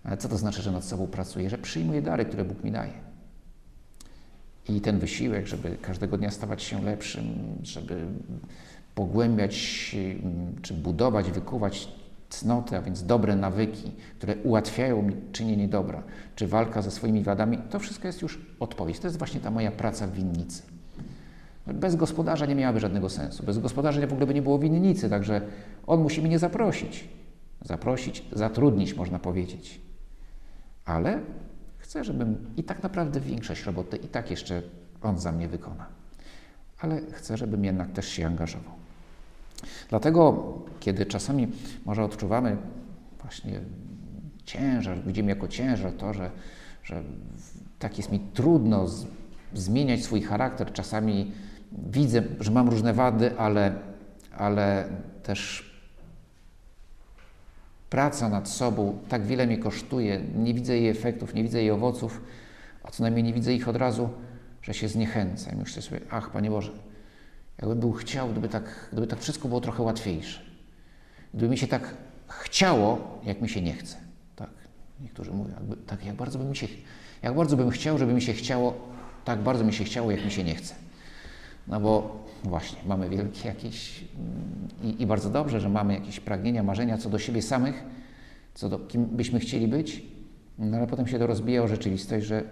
Ale 0.03 0.17
co 0.17 0.29
to 0.29 0.37
znaczy, 0.37 0.61
że 0.61 0.71
nad 0.71 0.83
sobą 0.83 1.07
pracuję? 1.07 1.49
Że 1.49 1.57
przyjmuję 1.57 2.01
dary, 2.01 2.25
które 2.25 2.45
Bóg 2.45 2.63
mi 2.63 2.71
daje. 2.71 2.93
I 4.69 4.81
ten 4.81 4.99
wysiłek, 4.99 5.47
żeby 5.47 5.77
każdego 5.81 6.17
dnia 6.17 6.31
stawać 6.31 6.63
się 6.63 6.81
lepszym, 6.81 7.25
żeby 7.63 8.05
pogłębiać 8.95 9.55
czy 10.61 10.73
budować, 10.73 11.31
wykuwać 11.31 11.87
cnoty, 12.29 12.77
a 12.77 12.81
więc 12.81 13.03
dobre 13.03 13.35
nawyki, 13.35 13.91
które 14.17 14.35
ułatwiają 14.35 15.01
mi 15.01 15.15
czynienie 15.31 15.67
dobra, 15.67 16.03
czy 16.35 16.47
walka 16.47 16.81
ze 16.81 16.91
swoimi 16.91 17.23
wadami, 17.23 17.57
to 17.69 17.79
wszystko 17.79 18.07
jest 18.07 18.21
już 18.21 18.41
odpowiedź. 18.59 18.99
To 18.99 19.07
jest 19.07 19.17
właśnie 19.17 19.39
ta 19.39 19.51
moja 19.51 19.71
praca 19.71 20.07
w 20.07 20.13
winnicy. 20.13 20.72
Bez 21.67 21.95
gospodarza 21.95 22.45
nie 22.45 22.55
miałaby 22.55 22.79
żadnego 22.79 23.09
sensu. 23.09 23.43
Bez 23.43 23.59
gospodarza 23.59 24.07
w 24.07 24.11
ogóle 24.11 24.27
by 24.27 24.33
nie 24.33 24.41
było 24.41 24.59
winnicy, 24.59 25.09
także 25.09 25.41
on 25.87 26.01
musi 26.01 26.21
mnie 26.21 26.39
zaprosić. 26.39 27.09
Zaprosić, 27.61 28.23
zatrudnić, 28.31 28.95
można 28.95 29.19
powiedzieć. 29.19 29.81
Ale 30.85 31.19
chcę, 31.77 32.03
żebym 32.03 32.45
i 32.57 32.63
tak 32.63 32.83
naprawdę 32.83 33.19
większość 33.19 33.63
roboty 33.63 33.97
i 33.97 34.07
tak 34.07 34.31
jeszcze 34.31 34.61
on 35.01 35.19
za 35.19 35.31
mnie 35.31 35.47
wykona. 35.47 35.85
Ale 36.79 37.01
chcę, 37.11 37.37
żebym 37.37 37.65
jednak 37.65 37.91
też 37.91 38.07
się 38.07 38.27
angażował. 38.27 38.73
Dlatego, 39.89 40.53
kiedy 40.79 41.05
czasami 41.05 41.47
może 41.85 42.03
odczuwamy 42.03 42.57
właśnie 43.21 43.59
ciężar, 44.45 44.97
widzimy 45.05 45.29
jako 45.29 45.47
ciężar 45.47 45.93
to, 45.93 46.13
że, 46.13 46.31
że 46.83 47.03
tak 47.79 47.97
jest 47.97 48.11
mi 48.11 48.19
trudno 48.19 48.87
z, 48.87 49.05
zmieniać 49.53 50.03
swój 50.03 50.21
charakter, 50.21 50.73
czasami 50.73 51.31
widzę, 51.77 52.23
że 52.39 52.51
mam 52.51 52.69
różne 52.69 52.93
wady, 52.93 53.37
ale, 53.37 53.73
ale 54.37 54.89
też 55.23 55.73
praca 57.89 58.29
nad 58.29 58.49
sobą 58.49 58.99
tak 59.09 59.25
wiele 59.25 59.47
mnie 59.47 59.57
kosztuje, 59.57 60.21
nie 60.35 60.53
widzę 60.53 60.77
jej 60.77 60.89
efektów, 60.89 61.33
nie 61.33 61.43
widzę 61.43 61.59
jej 61.59 61.71
owoców, 61.71 62.21
a 62.83 62.91
co 62.91 63.03
najmniej 63.03 63.23
nie 63.23 63.33
widzę 63.33 63.53
ich 63.53 63.67
od 63.67 63.75
razu, 63.75 64.09
że 64.61 64.73
się 64.73 64.87
zniechęcam. 64.87 65.55
Myślę 65.57 65.81
sobie, 65.81 65.99
ach 66.09 66.31
Panie 66.31 66.49
Boże, 66.49 66.71
jakbym 67.57 67.79
był 67.79 67.91
chciał, 67.93 68.29
gdyby 68.29 68.49
tak, 68.49 68.89
gdyby 68.91 69.07
tak 69.07 69.19
wszystko 69.19 69.47
było 69.47 69.61
trochę 69.61 69.83
łatwiejsze. 69.83 70.41
Gdyby 71.33 71.49
mi 71.49 71.57
się 71.57 71.67
tak 71.67 71.93
chciało, 72.27 73.19
jak 73.23 73.41
mi 73.41 73.49
się 73.49 73.61
nie 73.61 73.73
chce. 73.73 73.97
Tak, 74.35 74.49
niektórzy 75.01 75.31
mówią, 75.31 75.53
jakby, 75.53 75.77
tak 75.77 76.05
jak 76.05 76.15
bardzo 76.15 76.39
bym 76.39 76.49
mi 76.49 76.55
się, 76.55 76.67
jak 77.21 77.35
bardzo 77.35 77.57
bym 77.57 77.69
chciał, 77.69 77.97
żeby 77.97 78.13
mi 78.13 78.21
się 78.21 78.33
chciało, 78.33 78.73
tak 79.25 79.39
bardzo 79.39 79.63
mi 79.63 79.73
się 79.73 79.83
chciało, 79.83 80.11
jak 80.11 80.25
mi 80.25 80.31
się 80.31 80.43
nie 80.43 80.55
chce. 80.55 80.82
No 81.67 81.79
bo 81.79 82.23
właśnie, 82.43 82.79
mamy 82.85 83.09
wielkie 83.09 83.47
jakieś 83.47 84.03
i, 84.83 85.01
i 85.01 85.07
bardzo 85.07 85.29
dobrze, 85.29 85.59
że 85.59 85.69
mamy 85.69 85.93
jakieś 85.93 86.19
pragnienia, 86.19 86.63
marzenia 86.63 86.97
co 86.97 87.09
do 87.09 87.19
siebie 87.19 87.41
samych, 87.41 87.83
co 88.53 88.69
do 88.69 88.79
kim 88.79 89.05
byśmy 89.05 89.39
chcieli 89.39 89.67
być, 89.67 90.03
no 90.59 90.77
ale 90.77 90.87
potem 90.87 91.07
się 91.07 91.19
to 91.19 91.27
rozbija 91.27 91.63
o 91.63 91.67
rzeczywistość, 91.67 92.25
że, 92.25 92.43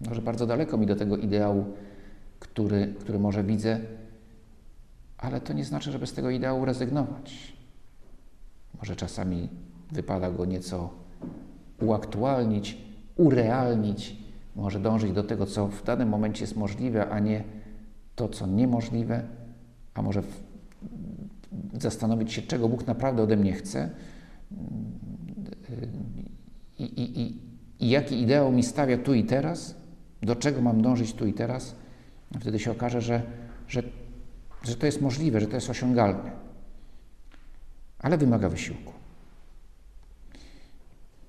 no, 0.00 0.14
że 0.14 0.22
bardzo 0.22 0.46
daleko 0.46 0.78
mi 0.78 0.86
do 0.86 0.96
tego 0.96 1.16
ideału 1.16 1.64
który, 2.44 2.94
który 3.00 3.18
może 3.18 3.44
widzę, 3.44 3.80
ale 5.18 5.40
to 5.40 5.52
nie 5.52 5.64
znaczy, 5.64 5.92
żeby 5.92 6.06
z 6.06 6.12
tego 6.12 6.30
ideału 6.30 6.64
rezygnować. 6.64 7.52
Może 8.78 8.96
czasami 8.96 9.48
wypada 9.92 10.30
go 10.30 10.44
nieco 10.44 10.90
uaktualnić, 11.80 12.78
urealnić, 13.16 14.16
może 14.56 14.80
dążyć 14.80 15.12
do 15.12 15.22
tego, 15.22 15.46
co 15.46 15.68
w 15.68 15.84
danym 15.84 16.08
momencie 16.08 16.44
jest 16.44 16.56
możliwe, 16.56 17.10
a 17.10 17.18
nie 17.18 17.44
to, 18.16 18.28
co 18.28 18.46
niemożliwe, 18.46 19.22
a 19.94 20.02
może 20.02 20.22
zastanowić 21.80 22.32
się, 22.32 22.42
czego 22.42 22.68
Bóg 22.68 22.86
naprawdę 22.86 23.22
ode 23.22 23.36
mnie 23.36 23.52
chce 23.52 23.90
i, 26.78 26.84
i, 26.84 27.20
i, 27.20 27.40
i 27.80 27.90
jaki 27.90 28.22
ideał 28.22 28.52
mi 28.52 28.62
stawia 28.62 28.98
tu 28.98 29.14
i 29.14 29.24
teraz, 29.24 29.74
do 30.22 30.36
czego 30.36 30.60
mam 30.60 30.82
dążyć 30.82 31.12
tu 31.12 31.26
i 31.26 31.32
teraz 31.32 31.74
Wtedy 32.40 32.58
się 32.58 32.70
okaże, 32.70 33.00
że, 33.00 33.22
że, 33.68 33.82
że 34.62 34.76
to 34.76 34.86
jest 34.86 35.00
możliwe, 35.00 35.40
że 35.40 35.46
to 35.46 35.54
jest 35.54 35.70
osiągalne. 35.70 36.30
Ale 37.98 38.18
wymaga 38.18 38.48
wysiłku. 38.48 38.92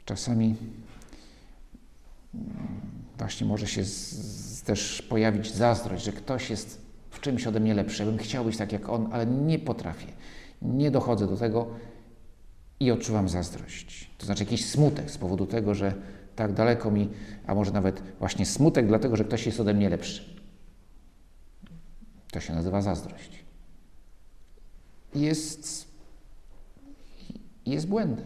Czasami 0.05 0.55
właśnie 3.17 3.47
może 3.47 3.67
się 3.67 3.83
z, 3.83 4.54
też 4.65 5.01
pojawić 5.01 5.53
zazdrość, 5.53 6.03
że 6.03 6.11
ktoś 6.11 6.49
jest 6.49 6.81
w 7.09 7.19
czymś 7.19 7.47
ode 7.47 7.59
mnie 7.59 7.73
lepszy. 7.73 8.05
Bym 8.05 8.17
chciał 8.17 8.45
być 8.45 8.57
tak 8.57 8.71
jak 8.71 8.89
on, 8.89 9.09
ale 9.11 9.25
nie 9.25 9.59
potrafię. 9.59 10.07
Nie 10.61 10.91
dochodzę 10.91 11.27
do 11.27 11.37
tego 11.37 11.67
i 12.79 12.91
odczuwam 12.91 13.29
zazdrość. 13.29 14.09
To 14.17 14.25
znaczy 14.25 14.43
jakiś 14.43 14.65
smutek 14.65 15.11
z 15.11 15.17
powodu 15.17 15.45
tego, 15.45 15.75
że 15.75 15.93
tak 16.35 16.53
daleko 16.53 16.91
mi, 16.91 17.09
a 17.47 17.55
może 17.55 17.71
nawet 17.71 18.03
właśnie 18.19 18.45
smutek 18.45 18.87
dlatego, 18.87 19.15
że 19.15 19.23
ktoś 19.23 19.45
jest 19.45 19.59
ode 19.59 19.73
mnie 19.73 19.89
lepszy. 19.89 20.35
To 22.31 22.39
się 22.39 22.53
nazywa 22.53 22.81
zazdrość. 22.81 23.45
Jest, 25.15 25.87
jest 27.65 27.87
błędem. 27.87 28.25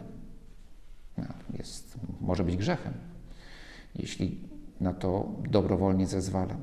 No, 1.18 1.24
jest, 1.58 1.94
może 2.20 2.44
być 2.44 2.56
grzechem, 2.56 2.92
jeśli 3.94 4.40
na 4.80 4.92
to 4.94 5.32
dobrowolnie 5.50 6.06
zezwalam, 6.06 6.62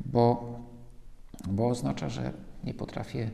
bo, 0.00 0.54
bo 1.48 1.68
oznacza, 1.68 2.08
że 2.08 2.32
nie 2.64 2.74
potrafię 2.74 3.30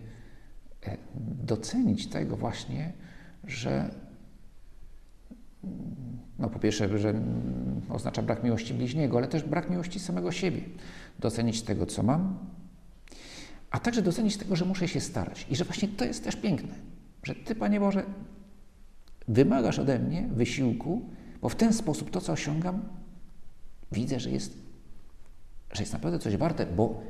e, 0.86 0.96
docenić 1.44 2.06
tego 2.06 2.36
właśnie, 2.36 2.92
że 3.44 3.90
no 6.38 6.50
po 6.50 6.58
pierwsze, 6.58 6.98
że 6.98 7.14
oznacza 7.88 8.22
brak 8.22 8.44
miłości 8.44 8.74
bliźniego, 8.74 9.18
ale 9.18 9.28
też 9.28 9.42
brak 9.42 9.70
miłości 9.70 10.00
samego 10.00 10.32
siebie. 10.32 10.60
Docenić 11.18 11.62
tego, 11.62 11.86
co 11.86 12.02
mam, 12.02 12.38
a 13.70 13.78
także 13.78 14.02
docenić 14.02 14.36
tego, 14.36 14.56
że 14.56 14.64
muszę 14.64 14.88
się 14.88 15.00
starać 15.00 15.46
i 15.50 15.56
że 15.56 15.64
właśnie 15.64 15.88
to 15.88 16.04
jest 16.04 16.24
też 16.24 16.36
piękne, 16.36 16.74
że 17.22 17.34
Ty, 17.34 17.54
Panie 17.54 17.80
Boże, 17.80 18.04
wymagasz 19.28 19.78
ode 19.78 19.98
mnie 19.98 20.28
wysiłku, 20.32 21.08
bo 21.42 21.48
w 21.48 21.56
ten 21.56 21.72
sposób 21.72 22.10
to, 22.10 22.20
co 22.20 22.32
osiągam, 22.32 22.82
widzę, 23.92 24.20
że 24.20 24.30
jest, 24.30 24.58
że 25.72 25.82
jest 25.82 25.92
naprawdę 25.92 26.18
coś 26.18 26.36
warte, 26.36 26.66
bo, 26.66 27.02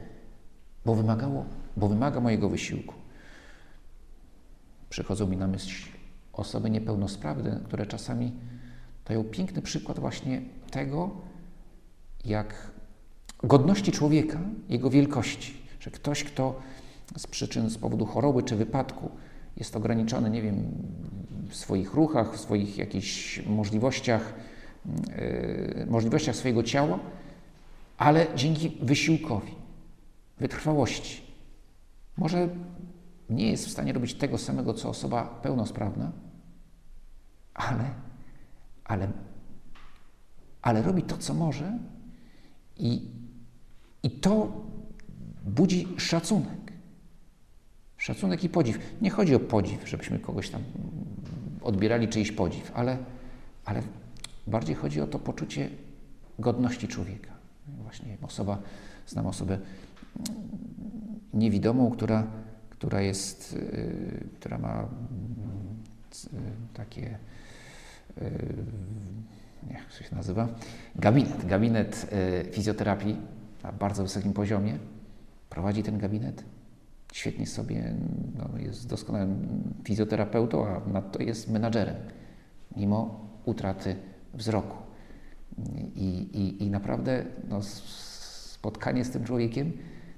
bo, 0.84 0.94
wymagało, 0.94 1.44
bo 1.76 1.88
wymaga 1.88 2.20
mojego 2.20 2.48
wysiłku. 2.48 2.94
Przychodzą 4.90 5.26
mi 5.26 5.36
na 5.36 5.46
myśl 5.46 5.90
osoby 6.32 6.70
niepełnosprawne, 6.70 7.60
które 7.64 7.86
czasami 7.86 8.32
dają 9.04 9.24
piękny 9.24 9.62
przykład 9.62 9.98
właśnie 9.98 10.42
tego, 10.70 11.10
jak 12.24 12.70
godności 13.42 13.92
człowieka, 13.92 14.40
jego 14.68 14.90
wielkości 14.90 15.66
że 15.86 15.90
ktoś, 15.90 16.24
kto 16.24 16.60
z 17.16 17.26
przyczyn, 17.26 17.70
z 17.70 17.78
powodu 17.78 18.06
choroby 18.06 18.42
czy 18.42 18.56
wypadku 18.56 19.10
jest 19.56 19.76
ograniczony, 19.76 20.30
nie 20.30 20.42
wiem, 20.42 20.72
w 21.48 21.56
swoich 21.56 21.94
ruchach, 21.94 22.34
w 22.34 22.40
swoich 22.40 22.78
jakichś 22.78 23.42
możliwościach, 23.46 24.34
możliwościach 25.86 26.36
swojego 26.36 26.62
ciała, 26.62 26.98
ale 27.98 28.26
dzięki 28.34 28.78
wysiłkowi, 28.82 29.54
wytrwałości, 30.38 31.22
może 32.16 32.48
nie 33.30 33.50
jest 33.50 33.66
w 33.66 33.70
stanie 33.70 33.92
robić 33.92 34.14
tego 34.14 34.38
samego, 34.38 34.74
co 34.74 34.88
osoba 34.88 35.40
pełnosprawna, 35.42 36.12
ale, 37.54 37.90
ale, 38.84 39.08
ale 40.62 40.82
robi 40.82 41.02
to, 41.02 41.18
co 41.18 41.34
może 41.34 41.78
i, 42.76 43.10
i 44.02 44.10
to 44.10 44.52
budzi 45.44 45.88
szacunek. 45.96 46.72
Szacunek 47.96 48.44
i 48.44 48.48
podziw. 48.48 48.78
Nie 49.00 49.10
chodzi 49.10 49.34
o 49.34 49.40
podziw, 49.40 49.88
żebyśmy 49.88 50.18
kogoś 50.18 50.50
tam 50.50 50.62
odbierali 51.62 52.08
czyjś 52.08 52.32
podziw, 52.32 52.72
ale, 52.74 52.98
ale 53.64 53.82
bardziej 54.46 54.74
chodzi 54.74 55.00
o 55.00 55.06
to 55.06 55.18
poczucie 55.18 55.70
godności 56.38 56.88
człowieka. 56.88 57.30
Właśnie 57.82 58.16
osoba, 58.22 58.58
znam 59.06 59.26
osobę 59.26 59.58
niewidomą, 61.34 61.90
która, 61.90 62.26
która 62.70 63.00
jest, 63.00 63.52
yy, 63.52 64.28
która 64.34 64.58
ma 64.58 64.88
yy, 66.32 66.40
takie, 66.74 67.18
yy, 68.20 68.26
jak 69.70 69.84
to 69.84 70.04
się 70.04 70.16
nazywa, 70.16 70.48
gabinet, 70.96 71.46
gabinet 71.46 72.12
y, 72.48 72.52
fizjoterapii 72.52 73.16
na 73.62 73.72
bardzo 73.72 74.02
wysokim 74.02 74.32
poziomie 74.32 74.78
prowadzi 75.50 75.82
ten 75.82 75.98
gabinet. 75.98 76.44
Świetnie 77.12 77.46
sobie, 77.46 77.94
no, 78.38 78.58
jest 78.58 78.88
doskonałym 78.88 79.48
fizjoterapeutą, 79.84 80.66
a 80.66 80.80
nadto 80.92 81.22
jest 81.22 81.50
menadżerem, 81.50 81.96
mimo 82.76 83.28
utraty 83.44 83.96
wzroku. 84.34 84.76
I, 85.94 86.08
i, 86.32 86.64
i 86.64 86.70
naprawdę 86.70 87.24
no, 87.48 87.62
spotkanie 87.62 89.04
z 89.04 89.10
tym 89.10 89.24
człowiekiem 89.24 89.72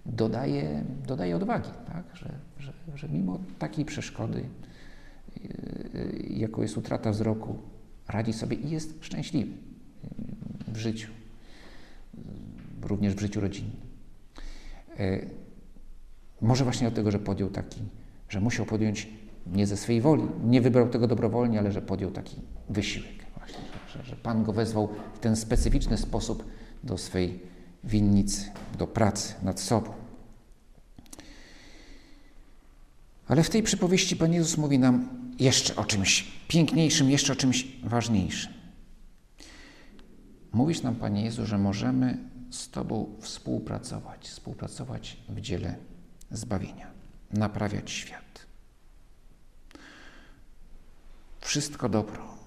dodaje, 0.06 0.84
dodaje 1.06 1.36
odwagi, 1.36 1.70
tak? 1.86 2.04
że, 2.16 2.38
że, 2.58 2.72
że 2.94 3.08
mimo 3.08 3.38
takiej 3.58 3.84
przeszkody, 3.84 4.44
yy, 5.36 6.26
jaką 6.30 6.62
jest 6.62 6.76
utrata 6.76 7.10
wzroku, 7.10 7.58
radzi 8.08 8.32
sobie 8.32 8.56
i 8.56 8.70
jest 8.70 9.04
szczęśliwy 9.04 9.52
w 10.68 10.76
życiu, 10.76 11.10
również 12.82 13.14
w 13.14 13.20
życiu 13.20 13.40
rodzinnym. 13.40 13.76
Yy, 14.98 15.30
może 16.40 16.64
właśnie 16.64 16.86
dlatego, 16.88 17.10
że 17.10 17.18
podjął 17.18 17.50
taki, 17.50 17.80
że 18.28 18.40
musiał 18.40 18.66
podjąć 18.66 19.08
nie 19.46 19.66
ze 19.66 19.76
swej 19.76 20.00
woli, 20.00 20.22
nie 20.44 20.60
wybrał 20.60 20.88
tego 20.88 21.06
dobrowolnie, 21.06 21.58
ale 21.58 21.72
że 21.72 21.82
podjął 21.82 22.10
taki 22.10 22.36
wysiłek. 22.68 23.17
Że, 23.92 24.04
że 24.04 24.16
Pan 24.16 24.44
go 24.44 24.52
wezwał 24.52 24.88
w 25.14 25.18
ten 25.18 25.36
specyficzny 25.36 25.98
sposób 25.98 26.44
do 26.84 26.98
swej 26.98 27.40
winnicy, 27.84 28.50
do 28.78 28.86
pracy 28.86 29.34
nad 29.42 29.60
sobą. 29.60 29.92
Ale 33.28 33.42
w 33.42 33.50
tej 33.50 33.62
przypowieści 33.62 34.16
Pan 34.16 34.32
Jezus 34.32 34.58
mówi 34.58 34.78
nam 34.78 35.08
jeszcze 35.38 35.76
o 35.76 35.84
czymś 35.84 36.32
piękniejszym, 36.48 37.10
jeszcze 37.10 37.32
o 37.32 37.36
czymś 37.36 37.66
ważniejszym. 37.84 38.52
Mówisz 40.52 40.82
nam, 40.82 40.94
Panie 40.96 41.24
Jezu, 41.24 41.46
że 41.46 41.58
możemy 41.58 42.18
z 42.50 42.70
Tobą 42.70 43.16
współpracować, 43.20 44.28
współpracować 44.28 45.16
w 45.28 45.40
dziele 45.40 45.76
zbawienia, 46.30 46.90
naprawiać 47.30 47.90
świat. 47.90 48.46
Wszystko 51.40 51.88
dobro, 51.88 52.37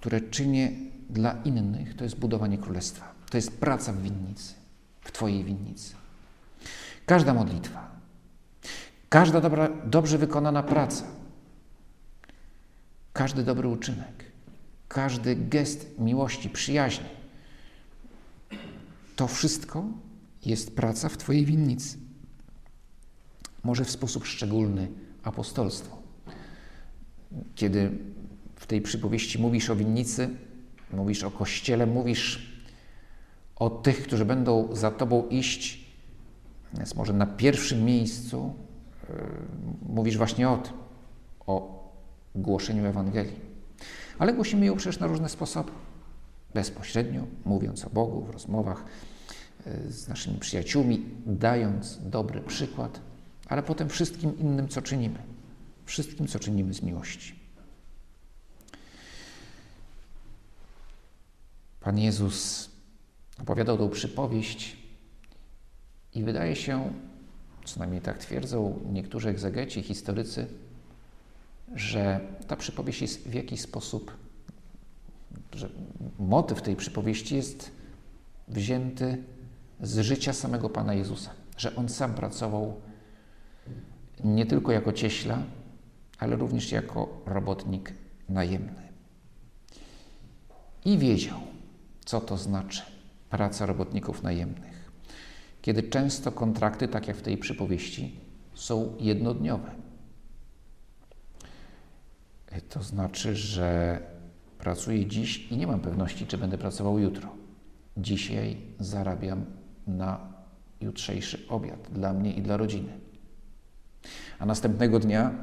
które 0.00 0.20
czynię 0.20 0.72
dla 1.10 1.42
innych, 1.44 1.96
to 1.96 2.04
jest 2.04 2.18
budowanie 2.18 2.58
królestwa. 2.58 3.14
To 3.30 3.36
jest 3.38 3.60
praca 3.60 3.92
w 3.92 4.02
winnicy, 4.02 4.54
w 5.00 5.12
Twojej 5.12 5.44
winnicy. 5.44 5.94
Każda 7.06 7.34
modlitwa, 7.34 7.90
każda 9.08 9.40
dobra, 9.40 9.68
dobrze 9.84 10.18
wykonana 10.18 10.62
praca, 10.62 11.04
każdy 13.12 13.42
dobry 13.42 13.68
uczynek, 13.68 14.24
każdy 14.88 15.36
gest 15.36 15.98
miłości, 15.98 16.50
przyjaźni, 16.50 17.08
to 19.16 19.28
wszystko 19.28 19.84
jest 20.44 20.76
praca 20.76 21.08
w 21.08 21.16
Twojej 21.16 21.44
winnicy. 21.44 21.98
Może 23.64 23.84
w 23.84 23.90
sposób 23.90 24.26
szczególny 24.26 24.88
apostolstwo. 25.22 25.98
Kiedy 27.54 27.98
w 28.58 28.66
tej 28.66 28.80
przypowieści 28.80 29.38
mówisz 29.38 29.70
o 29.70 29.76
winnicy, 29.76 30.30
mówisz 30.92 31.24
o 31.24 31.30
kościele, 31.30 31.86
mówisz 31.86 32.58
o 33.56 33.70
tych, 33.70 34.02
którzy 34.02 34.24
będą 34.24 34.68
za 34.72 34.90
Tobą 34.90 35.28
iść, 35.28 35.88
jest 36.78 36.96
może 36.96 37.12
na 37.12 37.26
pierwszym 37.26 37.84
miejscu, 37.84 38.54
yy, 39.08 39.14
mówisz 39.88 40.16
właśnie 40.16 40.48
o 40.48 40.56
tym, 40.56 40.72
o 41.46 41.84
głoszeniu 42.34 42.86
Ewangelii. 42.86 43.40
Ale 44.18 44.32
głosimy 44.32 44.66
ją 44.66 44.76
przecież 44.76 45.00
na 45.00 45.06
różne 45.06 45.28
sposoby. 45.28 45.72
Bezpośrednio, 46.54 47.26
mówiąc 47.44 47.84
o 47.84 47.90
Bogu, 47.90 48.24
w 48.24 48.30
rozmowach 48.30 48.84
yy, 49.66 49.92
z 49.92 50.08
naszymi 50.08 50.38
przyjaciółmi, 50.38 51.04
dając 51.26 51.98
dobry 52.02 52.40
przykład, 52.40 53.00
ale 53.48 53.62
potem 53.62 53.88
wszystkim 53.88 54.38
innym, 54.38 54.68
co 54.68 54.82
czynimy. 54.82 55.18
Wszystkim, 55.84 56.26
co 56.26 56.38
czynimy 56.38 56.74
z 56.74 56.82
miłości. 56.82 57.37
Pan 61.80 61.98
Jezus 61.98 62.70
opowiadał 63.40 63.78
tą 63.78 63.88
przypowieść 63.88 64.76
i 66.14 66.24
wydaje 66.24 66.56
się, 66.56 66.92
co 67.64 67.78
najmniej 67.80 68.00
tak 68.00 68.18
twierdzą 68.18 68.80
niektórzy 68.92 69.28
egzegeci, 69.28 69.82
historycy, 69.82 70.46
że 71.74 72.20
ta 72.46 72.56
przypowieść 72.56 73.02
jest 73.02 73.28
w 73.28 73.34
jakiś 73.34 73.60
sposób, 73.60 74.12
że 75.54 75.68
motyw 76.18 76.62
tej 76.62 76.76
przypowieści 76.76 77.36
jest 77.36 77.70
wzięty 78.48 79.24
z 79.80 79.98
życia 79.98 80.32
samego 80.32 80.70
Pana 80.70 80.94
Jezusa, 80.94 81.30
że 81.56 81.76
On 81.76 81.88
sam 81.88 82.14
pracował 82.14 82.80
nie 84.24 84.46
tylko 84.46 84.72
jako 84.72 84.92
cieśla, 84.92 85.42
ale 86.18 86.36
również 86.36 86.72
jako 86.72 87.22
robotnik 87.26 87.92
najemny. 88.28 88.88
I 90.84 90.98
wiedział, 90.98 91.40
co 92.08 92.20
to 92.20 92.36
znaczy 92.36 92.82
praca 93.30 93.66
robotników 93.66 94.22
najemnych, 94.22 94.90
kiedy 95.62 95.82
często 95.82 96.32
kontrakty, 96.32 96.88
tak 96.88 97.08
jak 97.08 97.16
w 97.16 97.22
tej 97.22 97.38
przypowieści, 97.38 98.20
są 98.54 98.94
jednodniowe. 99.00 99.70
To 102.68 102.82
znaczy, 102.82 103.36
że 103.36 104.00
pracuję 104.58 105.06
dziś 105.06 105.52
i 105.52 105.56
nie 105.56 105.66
mam 105.66 105.80
pewności, 105.80 106.26
czy 106.26 106.38
będę 106.38 106.58
pracował 106.58 106.98
jutro. 106.98 107.28
Dzisiaj 107.96 108.56
zarabiam 108.80 109.44
na 109.86 110.32
jutrzejszy 110.80 111.48
obiad 111.48 111.88
dla 111.92 112.12
mnie 112.12 112.32
i 112.32 112.42
dla 112.42 112.56
rodziny. 112.56 112.92
A 114.38 114.46
następnego 114.46 114.98
dnia 114.98 115.34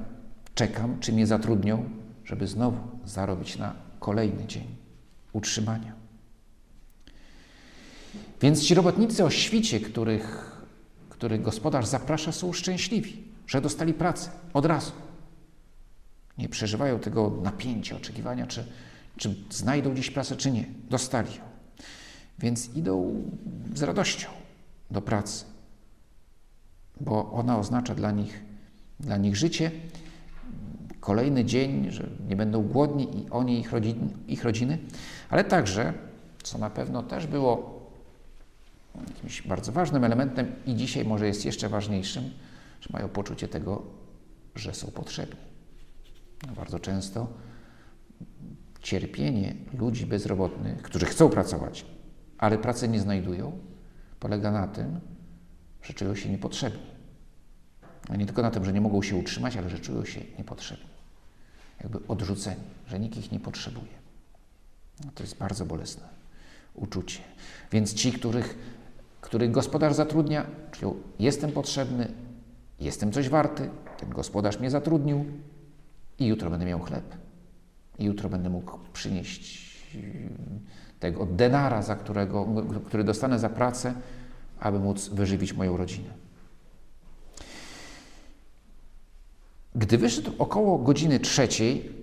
czekam, 0.56 0.99
czy 0.99 1.13
mnie 1.13 1.28
zatrudnią, 1.28 1.89
żeby 2.23 2.47
znowu 2.47 2.80
zarobić 3.04 3.58
na 3.58 3.75
kolejny 3.99 4.45
dzień 4.45 4.75
utrzymania. 5.34 6.04
Więc 8.41 8.63
ci 8.63 8.75
robotnicy 8.75 9.23
o 9.23 9.29
świcie, 9.29 9.79
których, 9.79 10.51
których 11.09 11.41
gospodarz 11.41 11.85
zaprasza, 11.85 12.31
są 12.31 12.53
szczęśliwi, 12.53 13.23
że 13.47 13.61
dostali 13.61 13.93
pracę 13.93 14.29
od 14.53 14.65
razu. 14.65 14.91
Nie 16.37 16.49
przeżywają 16.49 16.99
tego 16.99 17.39
napięcia, 17.43 17.95
oczekiwania, 17.95 18.47
czy, 18.47 18.65
czy 19.17 19.35
znajdą 19.49 19.95
dziś 19.95 20.11
pracę, 20.11 20.35
czy 20.35 20.51
nie. 20.51 20.65
Dostali 20.89 21.35
ją. 21.35 21.41
Więc 22.39 22.75
idą 22.75 23.23
z 23.75 23.83
radością 23.83 24.29
do 24.91 25.01
pracy, 25.01 25.45
bo 27.01 27.31
ona 27.31 27.59
oznacza 27.59 27.95
dla 27.95 28.11
nich, 28.11 28.43
dla 28.99 29.17
nich 29.17 29.35
życie, 29.35 29.71
kolejny 30.99 31.45
dzień, 31.45 31.91
że 31.91 32.09
nie 32.29 32.35
będą 32.35 32.61
głodni 32.61 33.03
i 33.19 33.29
oni, 33.29 33.59
ich 33.59 33.71
ich 34.27 34.43
rodziny, 34.43 34.77
ale 35.29 35.43
także, 35.43 35.93
co 36.43 36.57
na 36.57 36.69
pewno 36.69 37.03
też 37.03 37.27
było 37.27 37.74
jakimś 39.08 39.41
bardzo 39.41 39.71
ważnym 39.71 40.03
elementem 40.03 40.55
i 40.65 40.75
dzisiaj 40.75 41.05
może 41.05 41.27
jest 41.27 41.45
jeszcze 41.45 41.69
ważniejszym, 41.69 42.23
że 42.81 42.89
mają 42.93 43.10
poczucie 43.10 43.47
tego, 43.47 43.84
że 44.55 44.73
są 44.73 44.91
potrzebni. 44.91 45.39
No 46.47 46.53
bardzo 46.53 46.79
często 46.79 47.27
cierpienie 48.81 49.55
ludzi 49.73 50.05
bezrobotnych, 50.05 50.81
którzy 50.81 51.05
chcą 51.05 51.29
pracować, 51.29 51.86
ale 52.38 52.58
pracy 52.58 52.88
nie 52.88 52.99
znajdują, 52.99 53.60
polega 54.19 54.51
na 54.51 54.67
tym, 54.67 54.99
że 55.84 55.93
czują 55.93 56.15
się 56.15 56.29
niepotrzebni. 56.29 56.95
A 58.10 58.15
nie 58.15 58.25
tylko 58.25 58.41
na 58.41 58.51
tym, 58.51 58.65
że 58.65 58.73
nie 58.73 58.81
mogą 58.81 59.01
się 59.01 59.15
utrzymać, 59.15 59.58
ale 59.58 59.69
że 59.69 59.79
czują 59.79 60.05
się 60.05 60.21
niepotrzebni. 60.38 60.86
Jakby 61.84 62.08
odrzuceni, 62.08 62.62
że 62.88 62.99
nikt 62.99 63.17
ich 63.17 63.31
nie 63.31 63.39
potrzebuje. 63.39 63.91
No 65.05 65.12
to 65.15 65.23
jest 65.23 65.38
bardzo 65.38 65.65
bolesne 65.65 66.15
uczucie. 66.75 67.19
Więc 67.71 67.93
ci, 67.93 68.12
których 68.12 68.58
który 69.25 69.49
gospodarz 69.49 69.93
zatrudnia, 69.93 70.45
czyli 70.71 70.91
jestem 71.19 71.51
potrzebny, 71.51 72.07
jestem 72.79 73.11
coś 73.11 73.29
warty, 73.29 73.69
ten 73.97 74.09
gospodarz 74.09 74.59
mnie 74.59 74.69
zatrudnił 74.69 75.25
i 76.19 76.25
jutro 76.25 76.49
będę 76.49 76.65
miał 76.65 76.79
chleb. 76.79 77.15
I 77.99 78.05
jutro 78.05 78.29
będę 78.29 78.49
mógł 78.49 78.79
przynieść 78.93 79.95
yy, 79.95 80.01
tego 80.99 81.25
denara, 81.25 81.81
za 81.81 81.95
którego, 81.95 82.47
który 82.85 83.03
dostanę 83.03 83.39
za 83.39 83.49
pracę, 83.49 83.93
aby 84.59 84.79
móc 84.79 85.09
wyżywić 85.09 85.53
moją 85.53 85.77
rodzinę. 85.77 86.09
Gdy 89.75 89.97
wyszedł 89.97 90.31
około 90.38 90.77
godziny 90.77 91.19
trzeciej, 91.19 91.94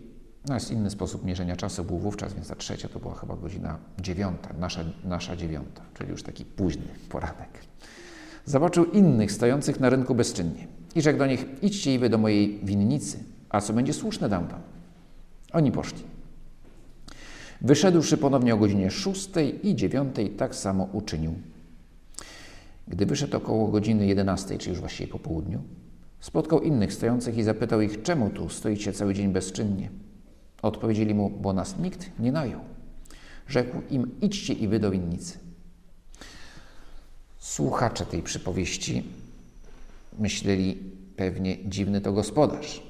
no 0.48 0.54
jest 0.54 0.70
inny 0.70 0.90
sposób 0.90 1.24
mierzenia 1.24 1.56
czasu 1.56 1.84
był 1.84 1.98
wówczas, 1.98 2.34
więc 2.34 2.48
ta 2.48 2.54
trzecia 2.54 2.88
to 2.88 2.98
była 2.98 3.14
chyba 3.14 3.36
godzina 3.36 3.78
dziewiąta, 4.00 4.54
nasza, 4.58 4.84
nasza 5.04 5.36
dziewiąta, 5.36 5.82
czyli 5.94 6.10
już 6.10 6.22
taki 6.22 6.44
późny 6.44 6.88
poranek. 7.08 7.48
Zobaczył 8.44 8.84
innych 8.84 9.32
stojących 9.32 9.80
na 9.80 9.90
rynku 9.90 10.14
bezczynnie 10.14 10.66
i 10.94 11.02
rzekł 11.02 11.18
do 11.18 11.26
nich, 11.26 11.46
idźcie 11.62 11.94
i 11.94 11.98
wy 11.98 12.08
do 12.08 12.18
mojej 12.18 12.60
winnicy, 12.64 13.18
a 13.48 13.60
co 13.60 13.72
będzie 13.72 13.92
słuszne 13.92 14.28
dam 14.28 14.48
wam. 14.48 14.60
Oni 15.52 15.72
poszli. 15.72 16.02
Wyszedłszy 17.60 18.16
ponownie 18.16 18.54
o 18.54 18.56
godzinie 18.56 18.90
szóstej 18.90 19.68
i 19.68 19.74
dziewiątej, 19.74 20.30
tak 20.30 20.54
samo 20.54 20.88
uczynił. 20.92 21.34
Gdy 22.88 23.06
wyszedł 23.06 23.36
około 23.36 23.68
godziny 23.68 24.06
jedenastej, 24.06 24.58
czy 24.58 24.70
już 24.70 24.80
właściwie 24.80 25.12
po 25.12 25.18
południu, 25.18 25.62
spotkał 26.20 26.60
innych 26.60 26.92
stojących 26.92 27.38
i 27.38 27.42
zapytał 27.42 27.80
ich, 27.80 28.02
czemu 28.02 28.30
tu 28.30 28.48
stoicie 28.48 28.92
cały 28.92 29.14
dzień 29.14 29.32
bezczynnie? 29.32 29.90
Odpowiedzieli 30.62 31.14
mu, 31.14 31.30
bo 31.30 31.52
nas 31.52 31.78
nikt 31.78 32.10
nie 32.18 32.32
najął. 32.32 32.60
Rzekł 33.48 33.82
im, 33.90 34.20
idźcie 34.20 34.52
i 34.52 34.68
wy 34.68 34.80
do 34.80 34.90
winnicy. 34.90 35.38
Słuchacze 37.38 38.06
tej 38.06 38.22
przypowieści 38.22 39.04
myśleli 40.18 40.78
pewnie 41.16 41.68
dziwny 41.68 42.00
to 42.00 42.12
gospodarz. 42.12 42.82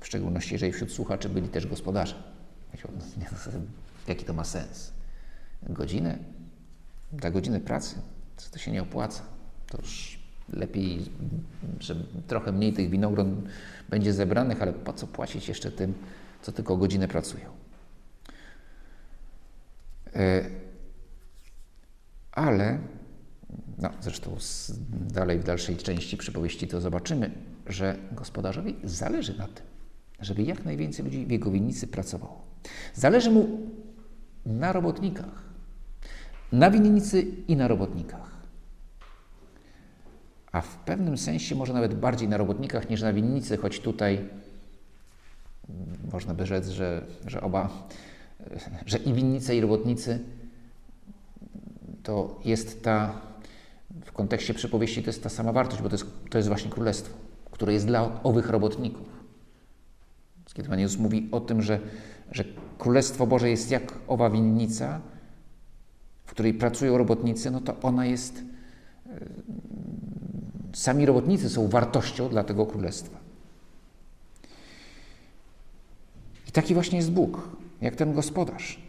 W 0.00 0.06
szczególności, 0.06 0.54
jeżeli 0.54 0.72
wśród 0.72 0.92
słuchaczy 0.92 1.28
byli 1.28 1.48
też 1.48 1.66
gospodarze. 1.66 2.14
Jaki 4.08 4.24
to 4.24 4.32
ma 4.32 4.44
sens? 4.44 4.92
Godzinę? 5.62 6.18
Za 7.22 7.30
godzinę 7.30 7.60
pracy? 7.60 7.96
Co 8.36 8.50
to 8.50 8.58
się 8.58 8.70
nie 8.70 8.82
opłaca? 8.82 9.22
To 9.66 9.78
już 9.78 10.18
lepiej, 10.52 11.04
że 11.80 11.96
trochę 12.26 12.52
mniej 12.52 12.72
tych 12.72 12.90
winogron 12.90 13.48
będzie 13.88 14.12
zebranych, 14.12 14.62
ale 14.62 14.72
po 14.72 14.92
co 14.92 15.06
płacić 15.06 15.48
jeszcze 15.48 15.70
tym, 15.70 15.94
co 16.42 16.52
tylko 16.52 16.76
godzinę 16.76 17.08
pracują? 17.08 17.44
E, 20.14 20.50
ale, 22.32 22.78
no 23.78 23.90
zresztą 24.00 24.36
dalej 24.90 25.38
w 25.38 25.44
dalszej 25.44 25.76
części 25.76 26.16
przypowieści 26.16 26.68
to 26.68 26.80
zobaczymy, 26.80 27.30
że 27.66 27.96
gospodarzowi 28.12 28.76
zależy 28.84 29.38
na 29.38 29.46
tym, 29.46 29.66
żeby 30.20 30.42
jak 30.42 30.64
najwięcej 30.64 31.04
ludzi 31.04 31.26
w 31.26 31.30
jego 31.30 31.50
winnicy 31.50 31.86
pracowało. 31.86 32.42
Zależy 32.94 33.30
mu 33.30 33.48
na 34.46 34.72
robotnikach, 34.72 35.44
na 36.52 36.70
winnicy 36.70 37.22
i 37.48 37.56
na 37.56 37.68
robotnikach. 37.68 38.38
A 40.52 40.60
w 40.60 40.76
pewnym 40.76 41.18
sensie 41.18 41.54
może 41.54 41.72
nawet 41.72 41.94
bardziej 41.94 42.28
na 42.28 42.36
robotnikach 42.36 42.90
niż 42.90 43.02
na 43.02 43.12
winnicy, 43.12 43.56
choć 43.56 43.80
tutaj 43.80 44.28
można 46.12 46.34
by 46.34 46.46
rzec, 46.46 46.68
że, 46.68 47.06
że 47.26 47.40
oba, 47.40 47.68
że 48.86 48.98
i 48.98 49.12
winnice, 49.12 49.56
i 49.56 49.60
robotnicy 49.60 50.18
to 52.02 52.40
jest 52.44 52.82
ta, 52.82 53.12
w 54.04 54.12
kontekście 54.12 54.54
przypowieści 54.54 55.02
to 55.02 55.08
jest 55.08 55.22
ta 55.22 55.28
sama 55.28 55.52
wartość, 55.52 55.82
bo 55.82 55.88
to 55.88 55.94
jest, 55.94 56.06
to 56.30 56.38
jest 56.38 56.48
właśnie 56.48 56.70
królestwo, 56.70 57.14
które 57.50 57.72
jest 57.72 57.86
dla 57.86 58.22
owych 58.22 58.50
robotników. 58.50 59.18
Kiedy 60.54 60.68
Pan 60.68 60.78
Jezus 60.78 61.00
mówi 61.00 61.28
o 61.32 61.40
tym, 61.40 61.62
że, 61.62 61.80
że 62.32 62.44
Królestwo 62.78 63.26
Boże 63.26 63.50
jest 63.50 63.70
jak 63.70 63.92
owa 64.08 64.30
winnica, 64.30 65.00
w 66.24 66.30
której 66.30 66.54
pracują 66.54 66.98
robotnicy, 66.98 67.50
no 67.50 67.60
to 67.60 67.76
ona 67.82 68.06
jest. 68.06 68.42
E, 69.06 69.20
sami 70.72 71.06
robotnicy 71.06 71.50
są 71.50 71.68
wartością 71.68 72.28
dla 72.28 72.44
tego 72.44 72.66
królestwa. 72.66 73.18
I 76.48 76.52
taki 76.52 76.74
właśnie 76.74 76.98
jest 76.98 77.10
Bóg, 77.10 77.56
jak 77.80 77.96
ten 77.96 78.12
gospodarz, 78.12 78.80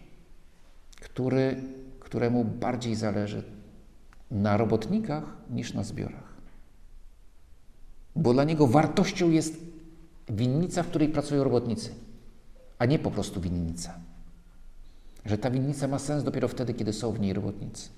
który, 1.01 1.63
któremu 1.99 2.45
bardziej 2.45 2.95
zależy 2.95 3.43
na 4.31 4.57
robotnikach 4.57 5.23
niż 5.49 5.73
na 5.73 5.83
zbiorach. 5.83 6.33
Bo 8.15 8.33
dla 8.33 8.43
niego 8.43 8.67
wartością 8.67 9.29
jest 9.29 9.57
winnica, 10.29 10.83
w 10.83 10.87
której 10.87 11.09
pracują 11.09 11.43
robotnicy, 11.43 11.91
a 12.77 12.85
nie 12.85 12.99
po 12.99 13.11
prostu 13.11 13.41
winnica. 13.41 13.99
Że 15.25 15.37
ta 15.37 15.51
winnica 15.51 15.87
ma 15.87 15.99
sens 15.99 16.23
dopiero 16.23 16.47
wtedy, 16.47 16.73
kiedy 16.73 16.93
są 16.93 17.11
w 17.11 17.19
niej 17.19 17.33
robotnicy. 17.33 17.89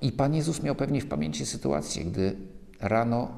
I 0.00 0.12
Pan 0.12 0.34
Jezus 0.34 0.62
miał 0.62 0.74
pewnie 0.74 1.00
w 1.00 1.08
pamięci 1.08 1.46
sytuację, 1.46 2.04
gdy 2.04 2.36
rano 2.80 3.30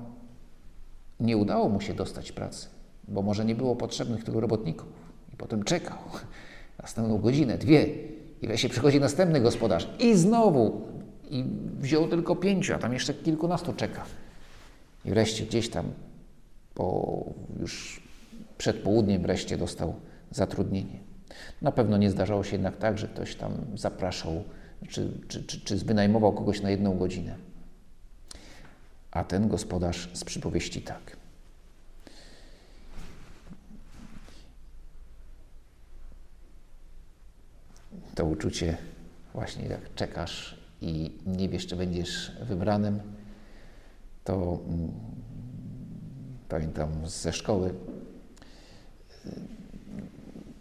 nie 1.21 1.37
udało 1.37 1.68
mu 1.68 1.81
się 1.81 1.94
dostać 1.94 2.33
pracy, 2.33 2.68
bo 3.09 3.23
może 3.23 3.44
nie 3.44 3.55
było 3.55 3.77
potrzebnych 3.77 4.25
tylu 4.25 4.40
robotników. 4.40 4.88
I 5.33 5.37
potem 5.37 5.62
czekał 5.62 5.99
następną 6.83 7.18
godzinę, 7.18 7.59
dwie, 7.59 7.87
i 8.42 8.47
wreszcie 8.47 8.68
przychodzi 8.68 9.01
następny 9.01 9.40
gospodarz 9.40 9.88
i 9.99 10.16
znowu 10.16 10.88
i 11.31 11.44
wziął 11.81 12.09
tylko 12.09 12.37
pięciu, 12.37 12.75
a 12.75 12.79
tam 12.79 12.92
jeszcze 12.92 13.14
kilkunastu 13.14 13.73
czeka. 13.73 14.05
I 15.05 15.11
wreszcie 15.11 15.47
gdzieś 15.47 15.68
tam 15.68 15.92
po 16.75 17.25
już 17.61 18.03
przed 18.59 18.77
południem 18.77 19.23
wreszcie 19.23 19.59
dostał 19.59 19.94
zatrudnienie. 20.31 20.99
Na 21.62 21.73
pewno 21.73 21.97
nie 21.97 22.11
zdarzało 22.11 22.44
się 22.44 22.53
jednak 22.53 22.77
tak, 22.77 22.99
że 22.99 23.09
ktoś 23.09 23.35
tam 23.35 23.53
zapraszał 23.75 24.44
czy, 24.88 25.11
czy, 25.29 25.42
czy, 25.44 25.61
czy 25.61 25.77
wynajmował 25.77 26.33
kogoś 26.33 26.62
na 26.62 26.71
jedną 26.71 26.99
godzinę. 26.99 27.37
A 29.11 29.25
ten 29.25 29.49
gospodarz 29.49 30.11
z 30.14 30.25
przypowieści 30.25 30.83
tak. 30.83 31.18
To 38.19 38.25
uczucie 38.25 38.77
właśnie 39.35 39.67
jak 39.67 39.95
czekasz 39.95 40.59
i 40.81 41.13
nie 41.27 41.49
wiesz, 41.49 41.67
czy 41.67 41.77
będziesz 41.77 42.33
wybranym, 42.43 43.01
to 44.25 44.59
mm, 44.69 44.93
pamiętam 46.49 47.09
ze 47.09 47.33
szkoły. 47.33 47.75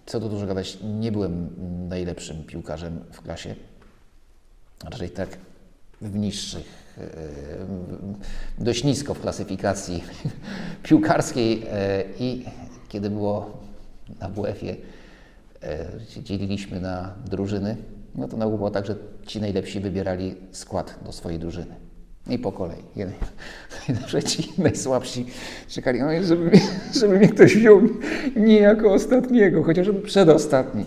Co 0.06 0.20
tu 0.20 0.30
dużo 0.30 0.48
gadać, 0.48 0.78
nie 0.84 1.12
byłem 1.12 1.50
najlepszym 1.90 2.44
piłkarzem 2.44 3.00
w 3.12 3.22
klasie. 3.22 3.56
Raczej 4.84 5.10
tak 5.10 5.38
w 6.02 6.16
niższych, 6.16 6.98
e, 6.98 8.64
dość 8.64 8.84
nisko 8.84 9.14
w 9.14 9.22
klasyfikacji 9.22 10.04
piłkarskiej 10.84 11.64
e, 11.72 12.04
i 12.20 12.46
kiedy 12.90 13.10
było 13.10 13.58
na 14.20 14.30
WF-ie, 14.30 14.76
dzieliliśmy 16.24 16.82
na 16.82 17.14
drużyny, 17.26 17.78
no 18.16 18.28
to 18.28 18.38
na 18.38 18.48
było 18.48 18.72
tak, 18.72 18.86
że 18.86 18.96
ci 19.26 19.42
najlepsi 19.42 19.80
wybierali 19.80 20.36
skład 20.52 21.00
do 21.06 21.12
swojej 21.12 21.40
drużyny. 21.40 21.76
I 22.30 22.40
po 22.40 22.52
kolei. 22.52 22.84
Jeden, 22.96 23.16
że 24.08 24.24
ci 24.24 24.54
najsłabsi 24.58 25.26
czekali, 25.68 26.00
no, 26.00 26.08
żeby, 26.24 26.52
żeby 27.00 27.18
mnie 27.18 27.30
ktoś 27.30 27.56
wziął 27.56 27.82
nie 28.36 28.58
jako 28.60 28.94
ostatniego, 28.94 29.64
chociażby 29.64 30.02
przedostatni. 30.02 30.86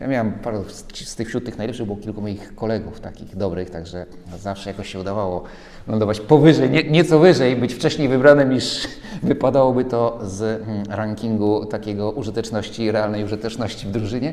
Ja 0.00 0.06
miałem 0.06 0.32
paru 0.32 0.64
z 0.94 1.16
tych 1.16 1.28
wśród 1.28 1.44
tych 1.44 1.58
najlepszych 1.58 1.86
było 1.86 1.98
kilku 1.98 2.20
moich 2.20 2.54
kolegów 2.54 3.00
takich 3.00 3.36
dobrych, 3.36 3.70
także 3.70 4.06
zawsze 4.38 4.70
jakoś 4.70 4.92
się 4.92 5.00
udawało 5.00 5.44
lądować 5.88 6.20
powyżej, 6.20 6.70
nie, 6.70 6.84
nieco 6.84 7.18
wyżej, 7.18 7.56
być 7.56 7.74
wcześniej 7.74 8.08
wybranym 8.08 8.50
niż 8.50 8.88
wypadałoby 9.22 9.84
to 9.84 10.18
z 10.22 10.64
hmm, 10.66 10.84
rankingu 10.88 11.66
takiego 11.66 12.10
użyteczności, 12.10 12.90
realnej 12.90 13.24
użyteczności 13.24 13.86
w 13.86 13.90
drużynie. 13.90 14.32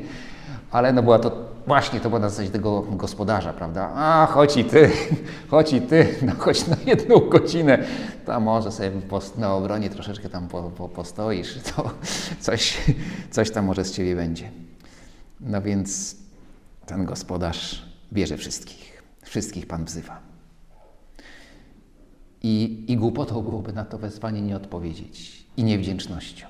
Ale 0.71 0.93
no 0.93 1.03
była 1.03 1.19
to 1.19 1.31
właśnie 1.67 1.99
to 1.99 2.09
była 2.09 2.19
na 2.19 2.29
zasadzie 2.29 2.49
tego 2.49 2.81
gospodarza, 2.81 3.53
prawda? 3.53 3.91
A 3.95 4.27
chodź 4.31 4.57
i 4.57 4.65
ty, 4.65 4.89
chodź 5.51 5.73
i 5.73 5.81
ty, 5.81 6.07
no 6.25 6.33
chodź 6.37 6.67
na 6.67 6.75
jedną 6.85 7.19
godzinę, 7.19 7.83
tam 8.25 8.43
może 8.43 8.71
sobie 8.71 8.91
na 9.37 9.53
obronie 9.53 9.89
troszeczkę 9.89 10.29
tam 10.29 10.47
po, 10.47 10.63
po, 10.63 10.89
postoisz, 10.89 11.59
to 11.75 11.89
coś, 12.39 12.77
coś 13.31 13.51
tam 13.51 13.65
może 13.65 13.85
z 13.85 13.91
ciebie 13.91 14.15
będzie. 14.15 14.51
No 15.39 15.61
więc 15.61 16.15
ten 16.85 17.05
gospodarz 17.05 17.85
bierze 18.13 18.37
wszystkich. 18.37 19.01
Wszystkich 19.23 19.67
Pan 19.67 19.85
wzywa. 19.85 20.30
I, 22.43 22.85
I 22.87 22.97
głupotą 22.97 23.41
byłoby 23.41 23.73
na 23.73 23.85
to 23.85 23.97
wezwanie 23.97 24.41
nie 24.41 24.55
odpowiedzieć 24.55 25.45
i 25.57 25.63
niewdzięcznością. 25.63 26.47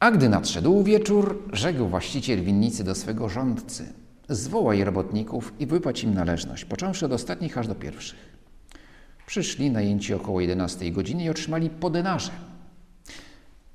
A 0.00 0.10
gdy 0.10 0.28
nadszedł 0.28 0.82
wieczór, 0.82 1.42
rzekł 1.52 1.86
właściciel 1.86 2.42
winnicy 2.42 2.84
do 2.84 2.94
swego 2.94 3.28
rządcy: 3.28 3.92
Zwołaj 4.28 4.84
robotników 4.84 5.52
i 5.58 5.66
wypłać 5.66 6.04
im 6.04 6.14
należność, 6.14 6.64
począwszy 6.64 7.06
od 7.06 7.12
ostatnich 7.12 7.58
aż 7.58 7.68
do 7.68 7.74
pierwszych. 7.74 8.32
Przyszli 9.26 9.70
najęci 9.70 10.14
około 10.14 10.40
11 10.40 10.90
godziny 10.90 11.24
i 11.24 11.28
otrzymali 11.28 11.70
po 11.70 11.90
denarze. 11.90 12.32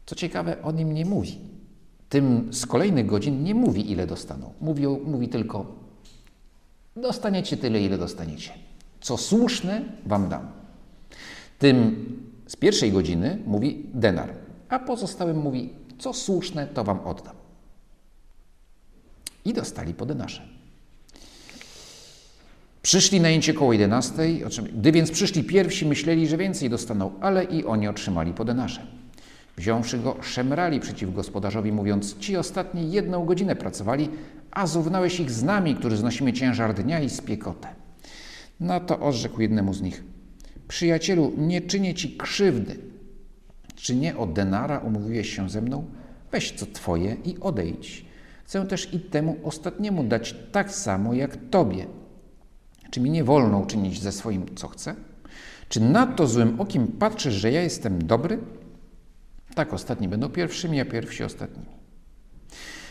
Co 0.06 0.15
ciekawe, 0.15 0.62
on 0.63 0.80
im 0.80 0.93
nie 0.93 1.06
mówi 1.06 1.38
tym 2.10 2.53
z 2.53 2.65
kolejnych 2.65 3.06
godzin 3.06 3.43
nie 3.43 3.56
mówi, 3.56 3.91
ile 3.91 4.08
dostaną. 4.08 4.53
Mówi, 4.62 4.88
mówi 4.88 5.30
tylko, 5.30 5.65
dostaniecie 6.95 7.58
tyle, 7.58 7.82
ile 7.82 7.97
dostaniecie. 7.97 8.51
Co 9.01 9.17
słuszne, 9.17 9.81
wam 10.05 10.29
dam. 10.29 10.47
Tym 11.60 12.05
z 12.47 12.55
pierwszej 12.55 12.91
godziny 12.91 13.39
mówi 13.45 13.86
denar, 13.93 14.33
a 14.69 14.79
pozostałym 14.79 15.38
mówi, 15.38 15.73
co 15.99 16.13
słuszne, 16.13 16.67
to 16.67 16.83
wam 16.83 16.99
oddam. 16.99 17.36
I 19.45 19.53
dostali 19.53 19.93
po 19.93 20.05
denarze. 20.05 20.41
Przyszli 22.81 23.21
najęcie 23.21 23.53
koło 23.53 23.73
11, 23.73 24.13
gdy 24.73 24.91
więc 24.91 25.12
przyszli 25.12 25.43
pierwsi, 25.43 25.86
myśleli, 25.86 26.27
że 26.27 26.38
więcej 26.38 26.69
dostaną, 26.69 27.12
ale 27.21 27.43
i 27.43 27.65
oni 27.65 27.88
otrzymali 27.88 28.33
po 28.33 28.45
denarze. 28.45 28.88
Wziąwszy 29.57 29.97
go, 29.97 30.17
szemrali 30.21 30.79
przeciw 30.79 31.13
gospodarzowi, 31.13 31.71
mówiąc: 31.71 32.17
Ci 32.17 32.38
ostatni 32.38 32.91
jedną 32.91 33.25
godzinę 33.25 33.55
pracowali, 33.55 34.10
a 34.51 34.67
zrównałeś 34.67 35.19
ich 35.19 35.31
z 35.31 35.43
nami, 35.43 35.75
którzy 35.75 35.97
znosimy 35.97 36.33
ciężar 36.33 36.73
dnia 36.73 36.99
i 36.99 37.10
spiekotę. 37.10 37.67
Na 38.60 38.80
to 38.80 39.00
odrzekł 39.00 39.41
jednemu 39.41 39.74
z 39.74 39.82
nich: 39.82 40.04
Przyjacielu, 40.67 41.34
nie 41.38 41.62
czynię 41.62 41.93
ci 41.93 42.17
krzywdy. 42.17 42.80
Czy 43.76 43.96
nie 43.96 44.17
o 44.17 44.26
denara 44.26 44.80
umówiłeś 44.80 45.36
się 45.36 45.50
ze 45.50 45.62
mną? 45.62 45.86
Weź 46.32 46.52
co 46.52 46.65
twoje 46.65 47.17
i 47.26 47.39
odejdź. 47.39 48.06
Chcę 48.46 48.67
też 48.67 48.93
i 48.93 49.00
temu 49.00 49.38
ostatniemu 49.43 50.04
dać 50.04 50.36
tak 50.52 50.72
samo 50.72 51.13
jak 51.13 51.38
tobie. 51.50 51.86
Czy 52.91 53.00
mi 53.00 53.10
nie 53.10 53.24
wolno 53.24 53.60
uczynić 53.60 54.02
ze 54.02 54.12
swoim, 54.12 54.56
co 54.56 54.67
chcę? 54.67 54.96
Czy 55.70 55.82
nadto 55.82 56.28
złym 56.28 56.62
okiem 56.62 56.88
patrzysz, 56.88 57.34
że 57.34 57.52
ja 57.52 57.62
jestem 57.62 58.08
dobry? 58.08 58.39
Tak, 59.56 59.74
ostatni 59.74 60.08
będą 60.08 60.30
pierwszymi, 60.30 60.82
a 60.82 60.86
pierwsi 60.86 61.24
ostatnimi. 61.24 61.65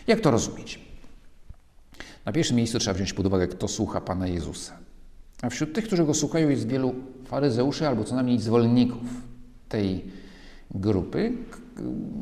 Jak 0.06 0.20
to 0.20 0.30
rozumieć? 0.30 0.80
Na 2.24 2.32
pierwszym 2.32 2.56
miejscu 2.56 2.78
trzeba 2.78 2.94
wziąć 2.94 3.12
pod 3.12 3.26
uwagę, 3.26 3.48
kto 3.48 3.68
słucha 3.68 4.00
Pana 4.00 4.26
Jezusa. 4.26 4.78
A 5.42 5.50
wśród 5.50 5.74
tych, 5.74 5.86
którzy 5.86 6.04
go 6.04 6.14
słuchają, 6.14 6.48
jest 6.48 6.68
wielu 6.68 6.94
faryzeuszy 7.24 7.88
albo 7.88 8.04
co 8.04 8.14
najmniej 8.14 8.40
zwolenników 8.40 9.02
tej 9.68 10.04
grupy 10.70 11.32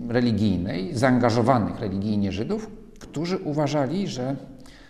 religijnej, 0.09 0.97
zaangażowanych 0.97 1.81
religijnie 1.81 2.33
Żydów, 2.33 2.71
którzy 2.99 3.39
uważali, 3.39 4.09
że 4.09 4.37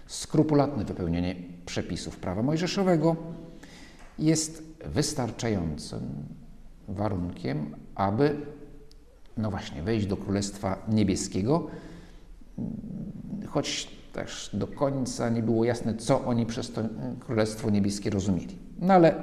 skrupulatne 0.06 0.84
wypełnienie 0.84 1.36
przepisów 1.66 2.16
prawa 2.16 2.42
mojżeszowego 2.42 3.16
jest 4.18 4.62
wystarczającym 4.84 6.00
warunkiem, 6.88 7.76
aby 7.94 8.36
no 9.36 9.50
właśnie 9.50 9.82
wejść 9.82 10.06
do 10.06 10.16
Królestwa 10.16 10.86
Niebieskiego, 10.88 11.66
choć 13.48 13.90
też 14.14 14.50
do 14.52 14.66
końca 14.66 15.28
nie 15.28 15.42
było 15.42 15.64
jasne, 15.64 15.94
co 15.94 16.24
oni 16.24 16.46
przez 16.46 16.72
to 16.72 16.82
Królestwo 17.20 17.70
Niebieskie 17.70 18.10
rozumieli. 18.10 18.58
No 18.78 18.94
ale 18.94 19.14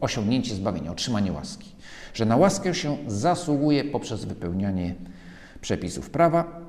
osiągnięcie 0.00 0.54
zbawienia, 0.54 0.92
otrzymanie 0.92 1.32
łaski, 1.32 1.72
że 2.14 2.24
na 2.24 2.36
łaskę 2.36 2.74
się 2.74 2.96
zasługuje 3.06 3.84
poprzez 3.84 4.24
wypełnianie 4.24 4.94
przepisów 5.60 6.10
prawa, 6.10 6.60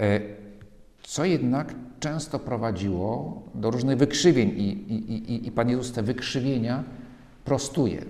e, 0.00 0.20
co 1.02 1.24
jednak 1.24 1.74
często 2.00 2.38
prowadziło 2.38 3.42
do 3.54 3.70
różnych 3.70 3.98
wykrzywień 3.98 4.48
i, 4.48 4.92
i, 4.92 5.32
i, 5.32 5.48
i 5.48 5.52
Pan 5.52 5.70
Jezus 5.70 5.92
te 5.92 6.02
wykrzywienia 6.02 6.84
prostuje. 7.44 8.04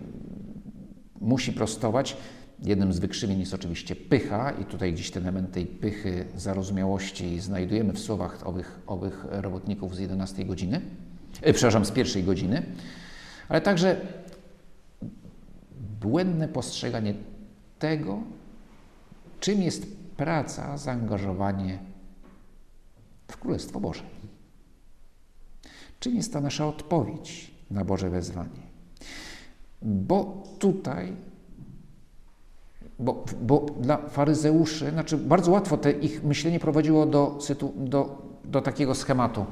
Musi 1.21 1.53
prostować. 1.53 2.17
Jednym 2.63 2.93
z 2.93 2.99
wykrzywień 2.99 3.41
jest 3.41 3.55
oczywiście 3.55 3.97
pycha 3.97 4.51
i 4.51 4.65
tutaj 4.65 4.93
gdzieś 4.93 5.11
ten 5.11 5.23
element 5.23 5.53
tej 5.53 5.67
pychy, 5.67 6.27
zarozumiałości 6.37 7.41
znajdujemy 7.41 7.93
w 7.93 7.99
słowach 7.99 8.47
owych, 8.47 8.81
owych 8.87 9.27
robotników 9.31 9.97
z 9.97 9.99
11 9.99 10.45
godziny, 10.45 10.81
e, 11.43 11.53
przepraszam, 11.53 11.85
z 11.85 11.91
pierwszej 11.91 12.25
godziny, 12.25 12.63
ale 13.49 13.61
także 13.61 14.01
błędne 16.01 16.49
postrzeganie 16.49 17.15
tego, 17.79 18.23
czym 19.41 19.63
jest 19.63 19.87
praca, 20.17 20.79
zaangażowanie 20.79 21.79
w 23.29 23.37
Królestwo 23.37 23.81
Boże. 23.81 24.03
Czym 26.01 26.17
jest 26.17 26.33
ta 26.33 26.41
nasza 26.41 26.67
odpowiedź 26.67 27.51
na 27.71 27.85
Boże 27.85 28.11
wezwanie? 28.11 28.65
Bo 29.83 30.43
tutaj, 30.59 31.13
bo, 32.99 33.25
bo 33.41 33.67
dla 33.81 33.97
faryzeuszy, 33.97 34.91
znaczy 34.91 35.17
bardzo 35.17 35.51
łatwo 35.51 35.77
te 35.77 35.91
ich 35.91 36.25
myślenie 36.25 36.61
prowadziło 36.61 37.07
do, 37.07 37.39
do, 37.77 38.23
do 38.45 38.61
takiego 38.61 38.95
schematu. 38.95 39.47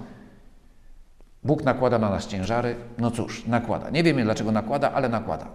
Bóg 1.44 1.64
nakłada 1.64 1.98
na 1.98 2.10
nas 2.10 2.26
ciężary, 2.26 2.76
no 2.98 3.10
cóż, 3.10 3.46
nakłada. 3.46 3.90
Nie 3.90 4.02
wiemy 4.02 4.24
dlaczego 4.24 4.52
nakłada, 4.52 4.92
ale 4.92 5.08
nakłada. 5.08 5.48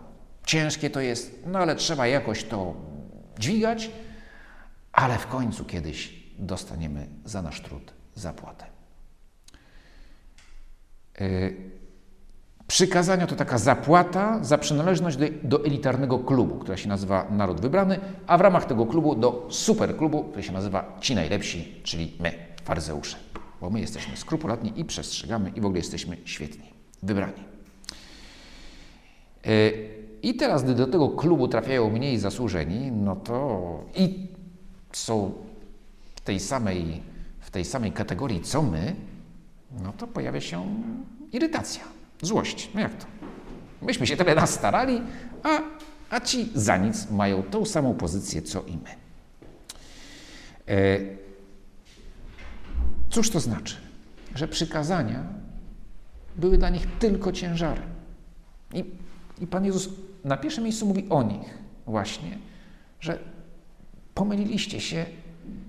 Ciężkie 0.45 0.89
to 0.89 1.01
jest, 1.01 1.43
no 1.45 1.59
ale 1.59 1.75
trzeba 1.75 2.07
jakoś 2.07 2.43
to 2.43 2.73
dźwigać, 3.39 3.91
ale 4.91 5.17
w 5.17 5.27
końcu 5.27 5.65
kiedyś 5.65 6.13
dostaniemy 6.39 7.07
za 7.25 7.41
nasz 7.41 7.61
trud 7.61 7.93
zapłatę. 8.15 8.65
Yy, 11.19 11.55
przykazania 12.67 13.27
to 13.27 13.35
taka 13.35 13.57
zapłata 13.57 14.43
za 14.43 14.57
przynależność 14.57 15.17
do, 15.43 15.65
elitarnego 15.65 16.19
klubu, 16.19 16.55
która 16.55 16.77
się 16.77 16.89
nazywa 16.89 17.27
Naród 17.31 17.61
Wybrany, 17.61 17.99
a 18.27 18.37
w 18.37 18.41
ramach 18.41 18.65
tego 18.65 18.85
klubu 18.85 19.15
do 19.15 19.47
superklubu, 19.49 20.23
który 20.23 20.43
się 20.43 20.51
nazywa 20.51 20.97
Ci 21.01 21.15
Najlepsi, 21.15 21.81
czyli 21.83 22.13
my, 22.19 22.33
faryzeusze. 22.63 23.17
Bo 23.61 23.69
my 23.69 23.79
jesteśmy 23.79 24.17
skrupulatni 24.17 24.73
i 24.75 24.85
przestrzegamy 24.85 25.49
i 25.49 25.61
w 25.61 25.65
ogóle 25.65 25.79
jesteśmy 25.79 26.17
świetni, 26.25 26.73
wybrani. 27.03 27.43
Yy, 29.45 29.51
I 30.21 30.35
teraz, 30.35 30.63
gdy 30.63 30.75
do 30.75 30.87
tego 30.87 31.09
klubu 31.09 31.47
trafiają 31.47 31.89
mniej 31.89 32.19
zasłużeni, 32.19 32.91
no 32.91 33.15
to 33.15 33.59
i 33.95 34.27
są 34.91 35.31
w 36.15 36.21
tej 36.21 36.39
samej 36.39 37.01
w 37.47 37.51
tej 37.51 37.65
samej 37.65 37.91
kategorii 37.91 38.41
co 38.41 38.61
my, 38.61 38.95
no 39.83 39.93
to 39.97 40.07
pojawia 40.07 40.41
się 40.41 40.65
irytacja, 41.31 41.83
złość. 42.21 42.69
No 42.73 42.81
jak 42.81 42.95
to? 42.95 43.05
Myśmy 43.81 44.07
się 44.07 44.17
tyle 44.17 44.35
nas 44.35 44.49
starali, 44.49 45.01
a, 45.43 45.61
a 46.09 46.19
ci 46.19 46.49
za 46.55 46.77
nic 46.77 47.11
mają 47.11 47.43
tą 47.43 47.65
samą 47.65 47.93
pozycję 47.93 48.41
co 48.41 48.63
i 48.63 48.71
my. 48.71 48.89
E, 50.67 50.99
cóż 53.09 53.29
to 53.29 53.39
znaczy? 53.39 53.75
Że 54.35 54.47
przykazania 54.47 55.23
były 56.35 56.57
dla 56.57 56.69
nich 56.69 56.87
tylko 56.99 57.31
ciężarem. 57.31 57.89
I, 58.73 58.85
I 59.41 59.47
Pan 59.47 59.65
Jezus 59.65 59.89
na 60.23 60.37
pierwszym 60.37 60.63
miejscu 60.63 60.85
mówi 60.85 61.05
o 61.09 61.23
nich 61.23 61.57
właśnie, 61.85 62.37
że 62.99 63.19
pomyliliście 64.13 64.81
się 64.81 65.05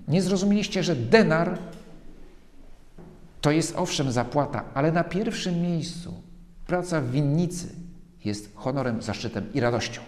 nie 0.07 0.21
zrozumieliście, 0.21 0.83
że 0.83 0.95
denar 0.95 1.57
to 3.41 3.51
jest 3.51 3.75
owszem 3.75 4.11
zapłata, 4.11 4.63
ale 4.73 4.91
na 4.91 5.03
pierwszym 5.03 5.61
miejscu 5.61 6.28
praca 6.69 7.01
w 7.01 7.11
winnicy 7.11 7.75
jest 8.25 8.55
honorem, 8.55 9.01
zaszczytem 9.01 9.53
i 9.53 9.59
radością. 9.59 10.01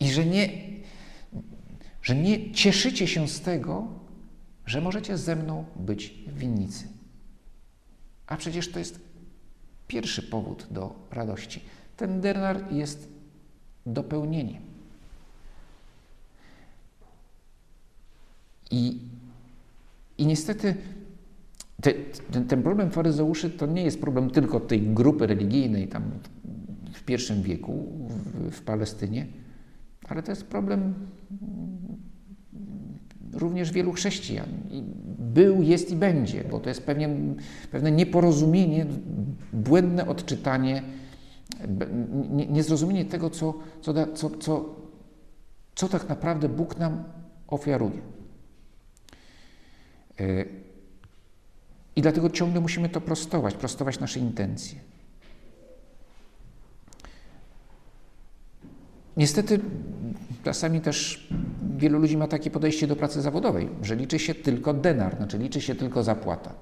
I 0.00 0.10
że 0.10 0.26
nie, 0.26 0.48
że 2.02 2.14
nie 2.14 2.52
cieszycie 2.52 3.06
się 3.06 3.28
z 3.28 3.40
tego, 3.40 3.88
że 4.66 4.80
możecie 4.80 5.18
ze 5.18 5.36
mną 5.36 5.64
być 5.76 6.14
w 6.26 6.38
winnicy. 6.38 6.88
A 8.26 8.36
przecież 8.36 8.70
to 8.70 8.78
jest 8.78 9.00
pierwszy 9.88 10.22
powód 10.22 10.66
do 10.70 10.94
radości. 11.10 11.60
Ten 11.96 12.20
denar 12.20 12.72
jest 12.72 13.08
dopełnieniem. 13.86 14.62
I, 18.70 18.98
i 20.18 20.26
niestety 20.26 20.76
te, 21.80 21.92
ten, 22.32 22.44
ten, 22.48 22.62
problem 22.62 22.90
faryzeuszy 22.90 23.50
to 23.50 23.66
nie 23.66 23.82
jest 23.82 24.00
problem 24.00 24.30
tylko 24.30 24.60
tej 24.60 24.80
grupy 24.80 25.26
religijnej 25.26 25.88
tam 25.88 26.02
w 26.92 27.02
pierwszym 27.02 27.42
wieku 27.42 27.86
w, 28.08 28.50
w 28.50 28.62
Palestynie, 28.62 29.26
ale 30.08 30.22
to 30.22 30.32
jest 30.32 30.44
problem 30.44 30.94
również 33.32 33.72
wielu 33.72 33.92
chrześcijan. 33.92 34.46
I 34.70 34.82
był, 35.18 35.62
jest 35.62 35.90
i 35.90 35.96
będzie, 35.96 36.44
bo 36.44 36.60
to 36.60 36.68
jest 36.68 36.86
pewnie, 36.86 37.08
pewne 37.70 37.92
nieporozumienie, 37.92 38.86
błędne 39.52 40.08
odczytanie, 40.08 40.82
niezrozumienie 42.30 43.04
tego, 43.04 43.30
co, 43.30 43.54
co, 43.80 43.94
co, 44.14 44.30
co, 44.30 44.74
co 45.74 45.88
tak 45.88 46.08
naprawdę 46.08 46.48
Bóg 46.48 46.78
nam 46.78 47.04
ofiaruje. 47.48 48.00
I 52.00 52.02
dlatego 52.02 52.30
ciągle 52.30 52.60
musimy 52.60 52.88
to 52.88 53.00
prostować, 53.00 53.54
prostować 53.54 54.00
nasze 54.00 54.20
intencje. 54.20 54.78
Niestety, 59.16 59.60
czasami 60.44 60.80
też 60.80 61.28
wielu 61.76 61.98
ludzi 61.98 62.16
ma 62.16 62.28
takie 62.28 62.50
podejście 62.50 62.86
do 62.86 62.96
pracy 62.96 63.22
zawodowej, 63.22 63.68
że 63.82 63.96
liczy 63.96 64.18
się 64.18 64.34
tylko 64.34 64.74
denar, 64.74 65.16
znaczy 65.16 65.38
liczy 65.38 65.60
się 65.60 65.74
tylko 65.74 66.02
zapłata. 66.02 66.54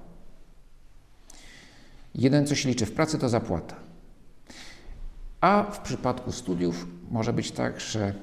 Jeden, 2.15 2.47
co 2.47 2.55
się 2.55 2.69
liczy 2.69 2.85
w 2.85 2.91
pracy, 2.91 3.17
to 3.17 3.29
zapłata. 3.29 3.75
A 5.41 5.63
w 5.63 5.79
przypadku 5.79 6.31
studiów 6.31 6.87
może 7.11 7.33
być 7.33 7.51
tak, 7.51 7.79
że 7.79 8.01
mm, 8.01 8.15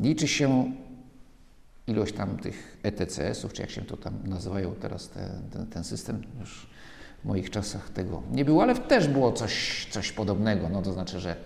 liczy 0.00 0.28
się 0.28 0.72
ilość 1.92 2.14
tam 2.14 2.36
tych 2.36 2.78
ETCS-ów, 2.82 3.52
czy 3.52 3.62
jak 3.62 3.70
się 3.70 3.82
to 3.82 3.96
tam 3.96 4.14
nazywają 4.24 4.74
teraz, 4.74 5.08
te, 5.08 5.30
ten, 5.52 5.66
ten, 5.66 5.84
system, 5.84 6.22
już 6.40 6.66
w 7.22 7.24
moich 7.24 7.50
czasach 7.50 7.90
tego 7.90 8.22
nie 8.32 8.44
było, 8.44 8.62
ale 8.62 8.74
też 8.74 9.08
było 9.08 9.32
coś, 9.32 9.86
coś 9.90 10.12
podobnego, 10.12 10.68
no 10.68 10.82
to 10.82 10.92
znaczy, 10.92 11.20
że 11.20 11.36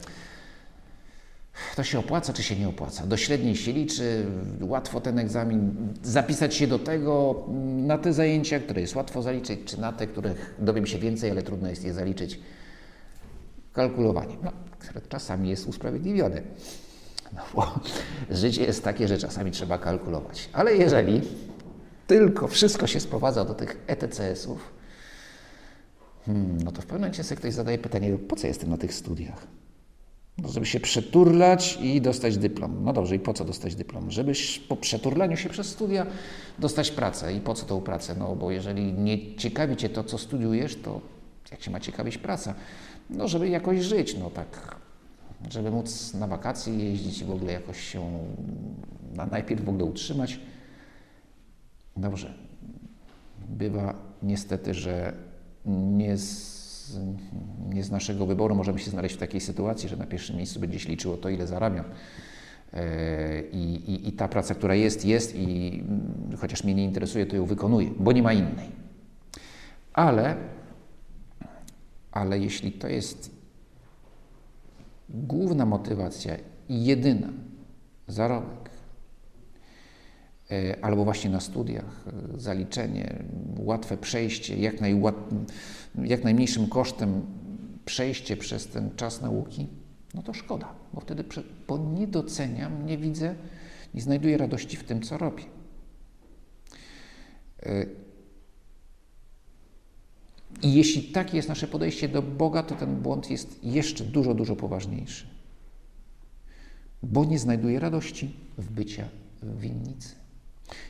to 1.77 1.85
się 1.85 1.99
opłaca, 1.99 2.33
czy 2.33 2.43
się 2.43 2.57
nie 2.57 2.69
opłaca. 2.69 3.07
Do 3.07 3.17
średniej 3.17 3.57
się 3.57 3.73
liczy, 3.73 4.27
łatwo 4.61 5.01
ten 5.01 5.19
egzamin, 5.19 5.75
zapisać 6.03 6.55
się 6.55 6.67
do 6.67 6.79
tego, 6.79 7.45
na 7.77 7.99
te 7.99 8.13
zajęcia, 8.13 8.61
które 8.61 8.81
jest 8.81 8.97
łatwo 8.97 9.23
zaliczyć, 9.23 9.61
czy 9.65 9.81
na 9.81 9.93
te, 9.93 10.07
których 10.07 10.55
dowiem 10.59 10.87
się 10.87 10.99
więcej, 10.99 11.31
ale 11.31 11.43
trudno 11.43 11.69
jest 11.69 11.85
je 11.85 11.95
zaliczyć. 11.95 12.41
Kalkulowanie, 13.73 14.37
no, 14.43 14.53
które 14.79 15.01
czasami 15.09 15.49
jest 15.49 15.67
usprawiedliwione. 15.67 16.43
No 17.33 17.43
bo 17.55 17.81
życie 18.31 18.65
jest 18.65 18.85
takie, 18.85 19.09
że 19.09 19.19
czasami 19.19 19.51
trzeba 19.51 19.79
kalkulować. 19.79 20.49
Ale 20.53 20.77
jeżeli 20.77 21.21
tylko 22.07 22.49
wszystko 22.49 22.87
się 22.87 23.01
sprowadza 23.01 23.45
do 23.45 23.55
tych 23.55 23.85
ETCS-ów, 23.87 24.77
Hmm, 26.27 26.61
no 26.65 26.73
to 26.73 26.83
w 26.83 26.85
pewnym 26.85 27.01
momencie 27.01 27.25
sobie 27.25 27.37
ktoś 27.37 27.55
zadaje 27.55 27.79
pytanie, 27.79 28.19
po 28.19 28.37
co 28.37 28.47
jestem 28.47 28.71
na 28.71 28.77
tych 28.77 28.95
studiach? 28.95 29.47
No, 30.39 30.49
żeby 30.49 30.67
się 30.67 30.81
przeturlać 30.81 31.79
i 31.81 32.01
dostać 32.01 32.39
dyplom. 32.39 32.85
No 32.85 32.93
dobrze, 32.93 33.17
i 33.17 33.19
po 33.19 33.35
co 33.35 33.45
dostać 33.45 33.75
dyplom? 33.75 34.11
Żeby 34.11 34.33
po 34.69 34.77
przeturlaniu 34.77 35.37
się 35.37 35.49
przez 35.49 35.67
studia 35.67 36.07
dostać 36.59 36.91
pracę. 36.91 37.35
I 37.35 37.41
po 37.41 37.55
co 37.55 37.67
tą 37.67 37.81
pracę? 37.81 38.15
No 38.19 38.37
bo 38.37 38.51
jeżeli 38.51 38.93
nie 38.93 39.37
ciekawi 39.37 39.77
Cię 39.77 39.89
to, 39.89 40.05
co 40.05 40.19
studiujesz, 40.19 40.77
to 40.77 41.01
jak 41.51 41.63
się 41.63 41.71
ma 41.71 41.81
ciekawić 41.81 42.19
praca? 42.19 42.55
No 43.11 43.29
żeby 43.29 43.49
jakoś 43.49 43.81
żyć, 43.81 44.17
no 44.19 44.31
tak, 44.31 44.77
żeby 45.51 45.71
móc 45.71 46.15
na 46.15 46.27
wakacje 46.27 46.75
jeździć 46.75 47.21
i 47.21 47.25
w 47.25 47.31
ogóle 47.31 47.53
jakoś 47.53 47.81
się 47.81 48.21
na 49.15 49.27
najpierw 49.27 49.65
w 49.65 49.69
ogóle 49.69 49.85
utrzymać. 49.85 50.41
Dobrze. 51.97 52.35
Bywa 53.49 53.95
niestety, 54.23 54.75
że 54.75 55.13
nie 55.67 56.17
z, 56.17 56.99
nie 57.69 57.85
z 57.85 57.91
naszego 57.91 58.27
wyboru 58.27 58.55
możemy 58.55 58.79
się 58.79 58.91
znaleźć 58.91 59.15
w 59.15 59.19
takiej 59.19 59.41
sytuacji, 59.41 59.89
że 59.89 59.97
na 59.97 60.07
pierwszym 60.07 60.37
miejscu 60.37 60.61
będzie 60.61 60.79
się 60.79 60.89
liczyło 60.89 61.17
to, 61.17 61.29
ile 61.29 61.47
zarabiam. 61.47 61.85
E, 62.73 63.43
I, 63.53 63.75
i, 63.91 64.09
I, 64.09 64.13
ta 64.13 64.29
praca, 64.29 64.55
która 64.55 64.75
jest, 64.75 65.05
jest 65.05 65.37
i 65.37 65.83
chociaż 66.39 66.65
mnie 66.65 66.75
nie 66.75 66.85
interesuje, 66.85 67.27
to 67.27 67.37
ją 67.37 67.47
wykonuję, 67.47 67.91
bo 67.99 68.13
nie 68.13 68.23
ma 68.23 68.33
innej. 68.33 68.69
Ale, 69.93 70.37
ale 72.13 72.39
jeśli 72.39 72.73
to 72.73 72.89
jest 72.89 73.36
główna 75.09 75.67
motywacja 75.67 76.37
i 76.69 76.85
jedyna, 76.85 77.29
zarobek, 78.09 78.71
e, 80.51 80.85
albo 80.85 81.05
właśnie 81.05 81.31
na 81.31 81.41
studiach, 81.41 82.05
e, 82.35 82.41
zaliczenie, 82.41 83.25
łatwe 83.59 83.97
przejście, 83.97 84.57
jak, 84.57 84.81
najłat, 84.81 85.15
jak 86.05 86.25
najmniejszym 86.25 86.69
kosztem 86.69 87.27
przejście 87.85 88.37
przez 88.37 88.67
ten 88.67 88.91
czas 88.97 89.21
nauki, 89.21 89.67
no 90.15 90.23
to 90.23 90.35
szkoda, 90.35 90.75
bo 90.95 91.01
wtedy 91.01 91.25
bo 91.69 91.79
nie 91.79 92.07
doceniam, 92.07 92.87
nie 92.87 92.99
widzę, 92.99 93.35
nie 93.95 94.01
znajduję 94.01 94.39
radości 94.39 94.77
w 94.77 94.85
tym, 94.85 95.03
co 95.03 95.19
robię. 95.19 95.45
I 100.63 100.75
jeśli 100.75 101.03
takie 101.03 101.37
jest 101.37 101.49
nasze 101.49 101.69
podejście 101.69 102.09
do 102.09 102.23
Boga, 102.23 102.63
to 102.63 102.75
ten 102.75 102.97
błąd 102.97 103.31
jest 103.31 103.65
jeszcze 103.65 104.05
dużo, 104.05 104.35
dużo 104.35 104.57
poważniejszy. 104.57 105.27
Bo 107.03 107.25
nie 107.25 107.39
znajduje 107.39 107.81
radości 107.81 108.37
w 108.59 108.71
bycia 108.71 109.09
w 109.43 109.61
winnicy. 109.61 110.15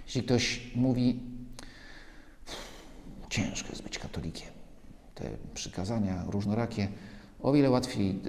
Jeśli 0.07 0.23
ktoś 0.23 0.71
mówi, 0.75 1.21
ciężko 3.31 3.69
jest 3.69 3.83
być 3.83 3.99
katolikiem, 3.99 4.49
te 5.15 5.31
przykazania 5.55 6.25
różnorakie, 6.29 6.89
o 7.41 7.53
wiele 7.53 7.71
łatwiej 7.71 8.21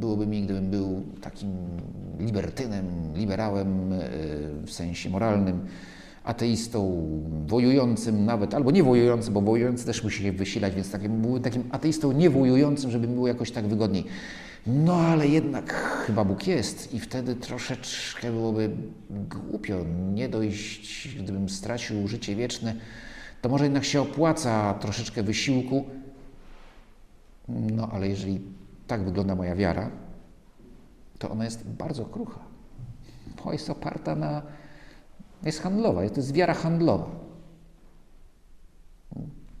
byłoby 0.00 0.26
mi, 0.26 0.42
gdybym 0.42 0.70
był 0.70 1.02
takim 1.20 1.50
libertynem, 2.18 3.16
liberałem 3.16 3.92
e, 3.92 3.98
w 4.66 4.70
sensie 4.70 5.10
moralnym, 5.10 5.66
ateistą 6.24 7.08
wojującym 7.46 8.24
nawet, 8.24 8.54
albo 8.54 8.70
nie 8.70 8.82
wojującym, 8.82 9.34
bo 9.34 9.40
wojujący 9.40 9.86
też 9.86 10.04
musi 10.04 10.22
się 10.22 10.32
wysilać, 10.32 10.74
więc 10.74 10.90
takim, 10.90 11.22
byłbym 11.22 11.42
takim 11.42 11.64
ateistą 11.70 12.12
niewojującym, 12.12 12.90
żeby 12.90 13.08
mi 13.08 13.14
było 13.14 13.28
jakoś 13.28 13.50
tak 13.50 13.66
wygodniej. 13.66 14.04
No 14.66 14.96
ale 14.96 15.28
jednak 15.28 15.72
chyba 16.06 16.24
Bóg 16.24 16.46
jest 16.46 16.94
i 16.94 17.00
wtedy 17.00 17.34
troszeczkę 17.34 18.32
byłoby 18.32 18.70
głupio 19.10 19.84
nie 20.12 20.28
dojść, 20.28 21.08
gdybym 21.18 21.48
stracił 21.48 22.08
życie 22.08 22.36
wieczne, 22.36 22.74
to 23.42 23.48
może 23.48 23.64
jednak 23.64 23.84
się 23.84 24.00
opłaca 24.00 24.74
troszeczkę 24.74 25.22
wysiłku. 25.22 25.84
No 27.48 27.88
ale 27.92 28.08
jeżeli 28.08 28.40
tak 28.86 29.04
wygląda 29.04 29.34
moja 29.34 29.56
wiara, 29.56 29.90
to 31.18 31.30
ona 31.30 31.44
jest 31.44 31.68
bardzo 31.68 32.04
krucha, 32.04 32.40
bo 33.44 33.52
jest 33.52 33.70
oparta 33.70 34.14
na 34.16 34.42
jest 35.42 35.60
handlowa, 35.60 36.08
to 36.08 36.16
jest 36.16 36.32
wiara 36.32 36.54
handlowa. 36.54 37.20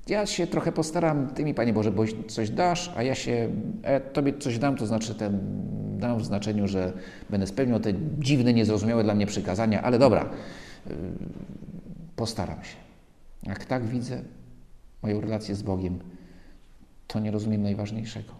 Ja 0.08 0.26
się 0.26 0.46
trochę 0.46 0.72
postaram, 0.72 1.28
Ty 1.28 1.44
mi, 1.44 1.54
Panie 1.54 1.72
Boże, 1.72 1.92
bo 1.92 2.04
coś 2.28 2.50
dasz, 2.50 2.92
a 2.96 3.02
ja 3.02 3.14
się, 3.14 3.50
a 3.84 4.00
Tobie 4.00 4.38
coś 4.38 4.58
dam, 4.58 4.76
to 4.76 4.86
znaczy 4.86 5.14
ten, 5.14 5.38
dam 5.98 6.18
w 6.18 6.24
znaczeniu, 6.24 6.68
że 6.68 6.92
będę 7.30 7.46
spełniał 7.46 7.80
te 7.80 7.92
dziwne, 8.18 8.52
niezrozumiałe 8.52 9.04
dla 9.04 9.14
mnie 9.14 9.26
przykazania, 9.26 9.82
ale 9.82 9.98
dobra, 9.98 10.30
y, 10.86 10.94
postaram 12.16 12.64
się. 12.64 12.76
Jak 13.42 13.64
tak 13.64 13.86
widzę 13.86 14.22
moją 15.02 15.20
relację 15.20 15.54
z 15.54 15.62
Bogiem, 15.62 15.98
to 17.06 17.20
nie 17.20 17.30
rozumiem 17.30 17.62
najważniejszego. 17.62 18.32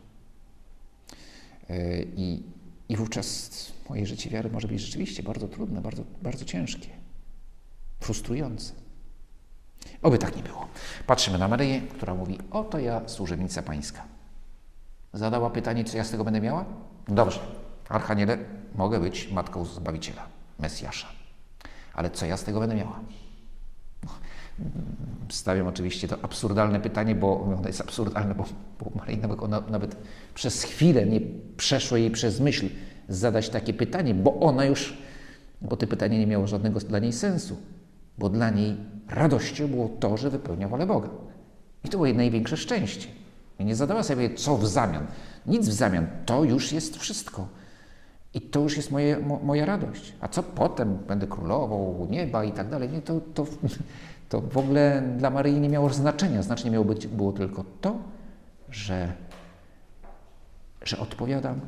Y, 1.71 2.07
I, 2.17 2.43
i 2.89 2.97
wówczas 2.97 3.51
moje 3.91 4.07
życie 4.07 4.31
wiary 4.31 4.51
może 4.51 4.69
być 4.69 4.81
rzeczywiście 4.81 5.23
bardzo 5.23 5.49
trudne, 5.49 5.81
bardzo, 5.81 6.03
bardzo 6.23 6.45
ciężkie 6.45 7.00
frustrujące. 8.01 8.73
Oby 10.03 10.19
tak 10.19 10.37
nie 10.37 10.43
było. 10.43 10.69
Patrzymy 11.07 11.39
na 11.39 11.49
Maryję, 11.49 11.81
która 11.81 12.15
mówi: 12.15 12.39
Oto 12.51 12.79
ja, 12.79 13.09
służebnica 13.09 13.63
Pańska. 13.63 14.03
Zadała 15.13 15.51
pytanie, 15.51 15.85
co 15.85 15.97
ja 15.97 16.05
z 16.05 16.11
tego 16.11 16.25
będę 16.25 16.41
miała? 16.41 16.65
Dobrze, 17.09 17.41
Archaniele, 17.89 18.39
mogę 18.75 19.01
być 19.01 19.33
matką 19.33 19.65
Zbawiciela, 19.65 20.27
Mesjasza. 20.59 21.07
Ale 21.95 22.11
co 22.11 22.27
ja 22.27 22.37
z 22.37 22.45
tego 22.45 22.61
będę 22.61 22.75
miała? 22.75 23.01
Stawiam 25.29 25.67
oczywiście 25.67 26.09
to 26.09 26.17
absurdalne 26.23 26.81
pytanie, 26.81 27.15
bo 27.15 27.41
ono 27.41 27.67
jest 27.67 27.81
absurdalne, 27.81 28.35
bo, 28.35 28.45
bo 28.81 28.91
nawet 29.71 29.97
przez 30.35 30.63
chwilę 30.63 31.07
nie 31.07 31.21
przeszło 31.57 31.97
jej 31.97 32.11
przez 32.11 32.41
myśl 32.41 32.69
zadać 33.09 33.49
takie 33.49 33.75
pytanie, 33.75 34.15
bo 34.15 34.41
ona 34.41 34.65
już, 34.65 34.97
bo 35.63 35.77
to 35.77 35.87
pytanie 35.87 36.19
nie 36.19 36.27
miało 36.27 36.47
żadnego 36.47 36.81
dla 36.81 36.99
niej 36.99 37.13
sensu 37.13 37.57
bo 38.21 38.29
dla 38.29 38.51
niej 38.51 38.77
radością 39.09 39.69
było 39.69 39.89
to, 39.89 40.17
że 40.17 40.31
wypełnia 40.31 40.69
wolę 40.69 40.87
Boga. 40.87 41.09
I 41.85 41.89
to 41.89 41.91
było 41.91 42.07
jej 42.07 42.17
największe 42.17 42.57
szczęście. 42.57 43.09
I 43.59 43.65
nie 43.65 43.77
zadała 43.77 44.03
sobie, 44.03 44.35
co 44.35 44.57
w 44.57 44.67
zamian. 44.67 45.07
Nic 45.47 45.69
w 45.69 45.73
zamian. 45.73 46.07
To 46.27 46.45
już 46.45 46.73
jest 46.73 46.97
wszystko. 46.97 47.49
I 48.35 48.41
to 48.41 48.61
już 48.61 48.77
jest 48.77 48.91
moje, 48.91 49.19
mo, 49.19 49.41
moja 49.43 49.65
radość. 49.67 50.15
A 50.21 50.29
co 50.29 50.43
potem? 50.43 50.99
Będę 51.09 51.27
królową 51.27 52.07
nieba 52.11 52.45
i 52.45 52.53
tak 52.53 52.69
dalej. 52.69 52.89
Nie, 52.89 53.03
to, 53.03 53.21
to, 53.35 53.47
to 54.29 54.41
w 54.41 54.57
ogóle 54.57 55.03
dla 55.17 55.31
Maryi 55.31 55.61
nie 55.61 55.69
miało 55.69 55.91
znaczenia. 55.91 56.43
Znacznie 56.43 56.71
miało 56.71 56.85
być, 56.85 57.07
było 57.07 57.33
tylko 57.33 57.65
to, 57.81 57.99
że, 58.71 59.13
że 60.85 60.99
odpowiadam 60.99 61.61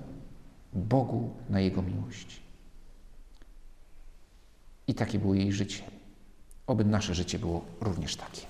Bogu 0.72 1.30
na 1.50 1.60
Jego 1.60 1.82
miłość. 1.82 2.42
I 4.86 4.94
takie 4.94 5.18
było 5.18 5.34
jej 5.34 5.52
życie. 5.52 6.01
Oby 6.66 6.84
nasze 6.84 7.14
życie 7.14 7.38
było 7.38 7.64
również 7.80 8.16
takie. 8.16 8.42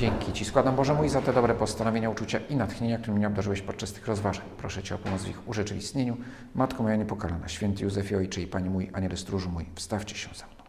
Dzięki 0.00 0.32
Ci 0.32 0.44
składam 0.44 0.76
Boże 0.76 0.94
mój 0.94 1.08
za 1.08 1.22
te 1.22 1.32
dobre 1.32 1.54
postanowienia, 1.54 2.10
uczucia 2.10 2.38
i 2.38 2.56
natchnienia, 2.56 2.98
którymi 2.98 3.18
mnie 3.18 3.26
obdarzyłeś 3.26 3.62
podczas 3.62 3.92
tych 3.92 4.06
rozważań. 4.06 4.46
Proszę 4.58 4.82
Cię 4.82 4.94
o 4.94 4.98
pomoc 4.98 5.22
w 5.22 5.28
ich 5.28 5.48
urzeczywistnieniu. 5.48 6.16
Matko 6.54 6.82
moja 6.82 6.96
niepokalana, 6.96 7.48
święty 7.48 7.84
Józefie 7.84 8.16
Ojcze 8.16 8.40
i 8.40 8.46
Panie 8.46 8.70
mój, 8.70 8.90
Aniele 8.92 9.16
stróżu 9.16 9.50
mój, 9.50 9.66
wstawcie 9.74 10.16
się 10.16 10.28
za 10.34 10.46
mną. 10.46 10.59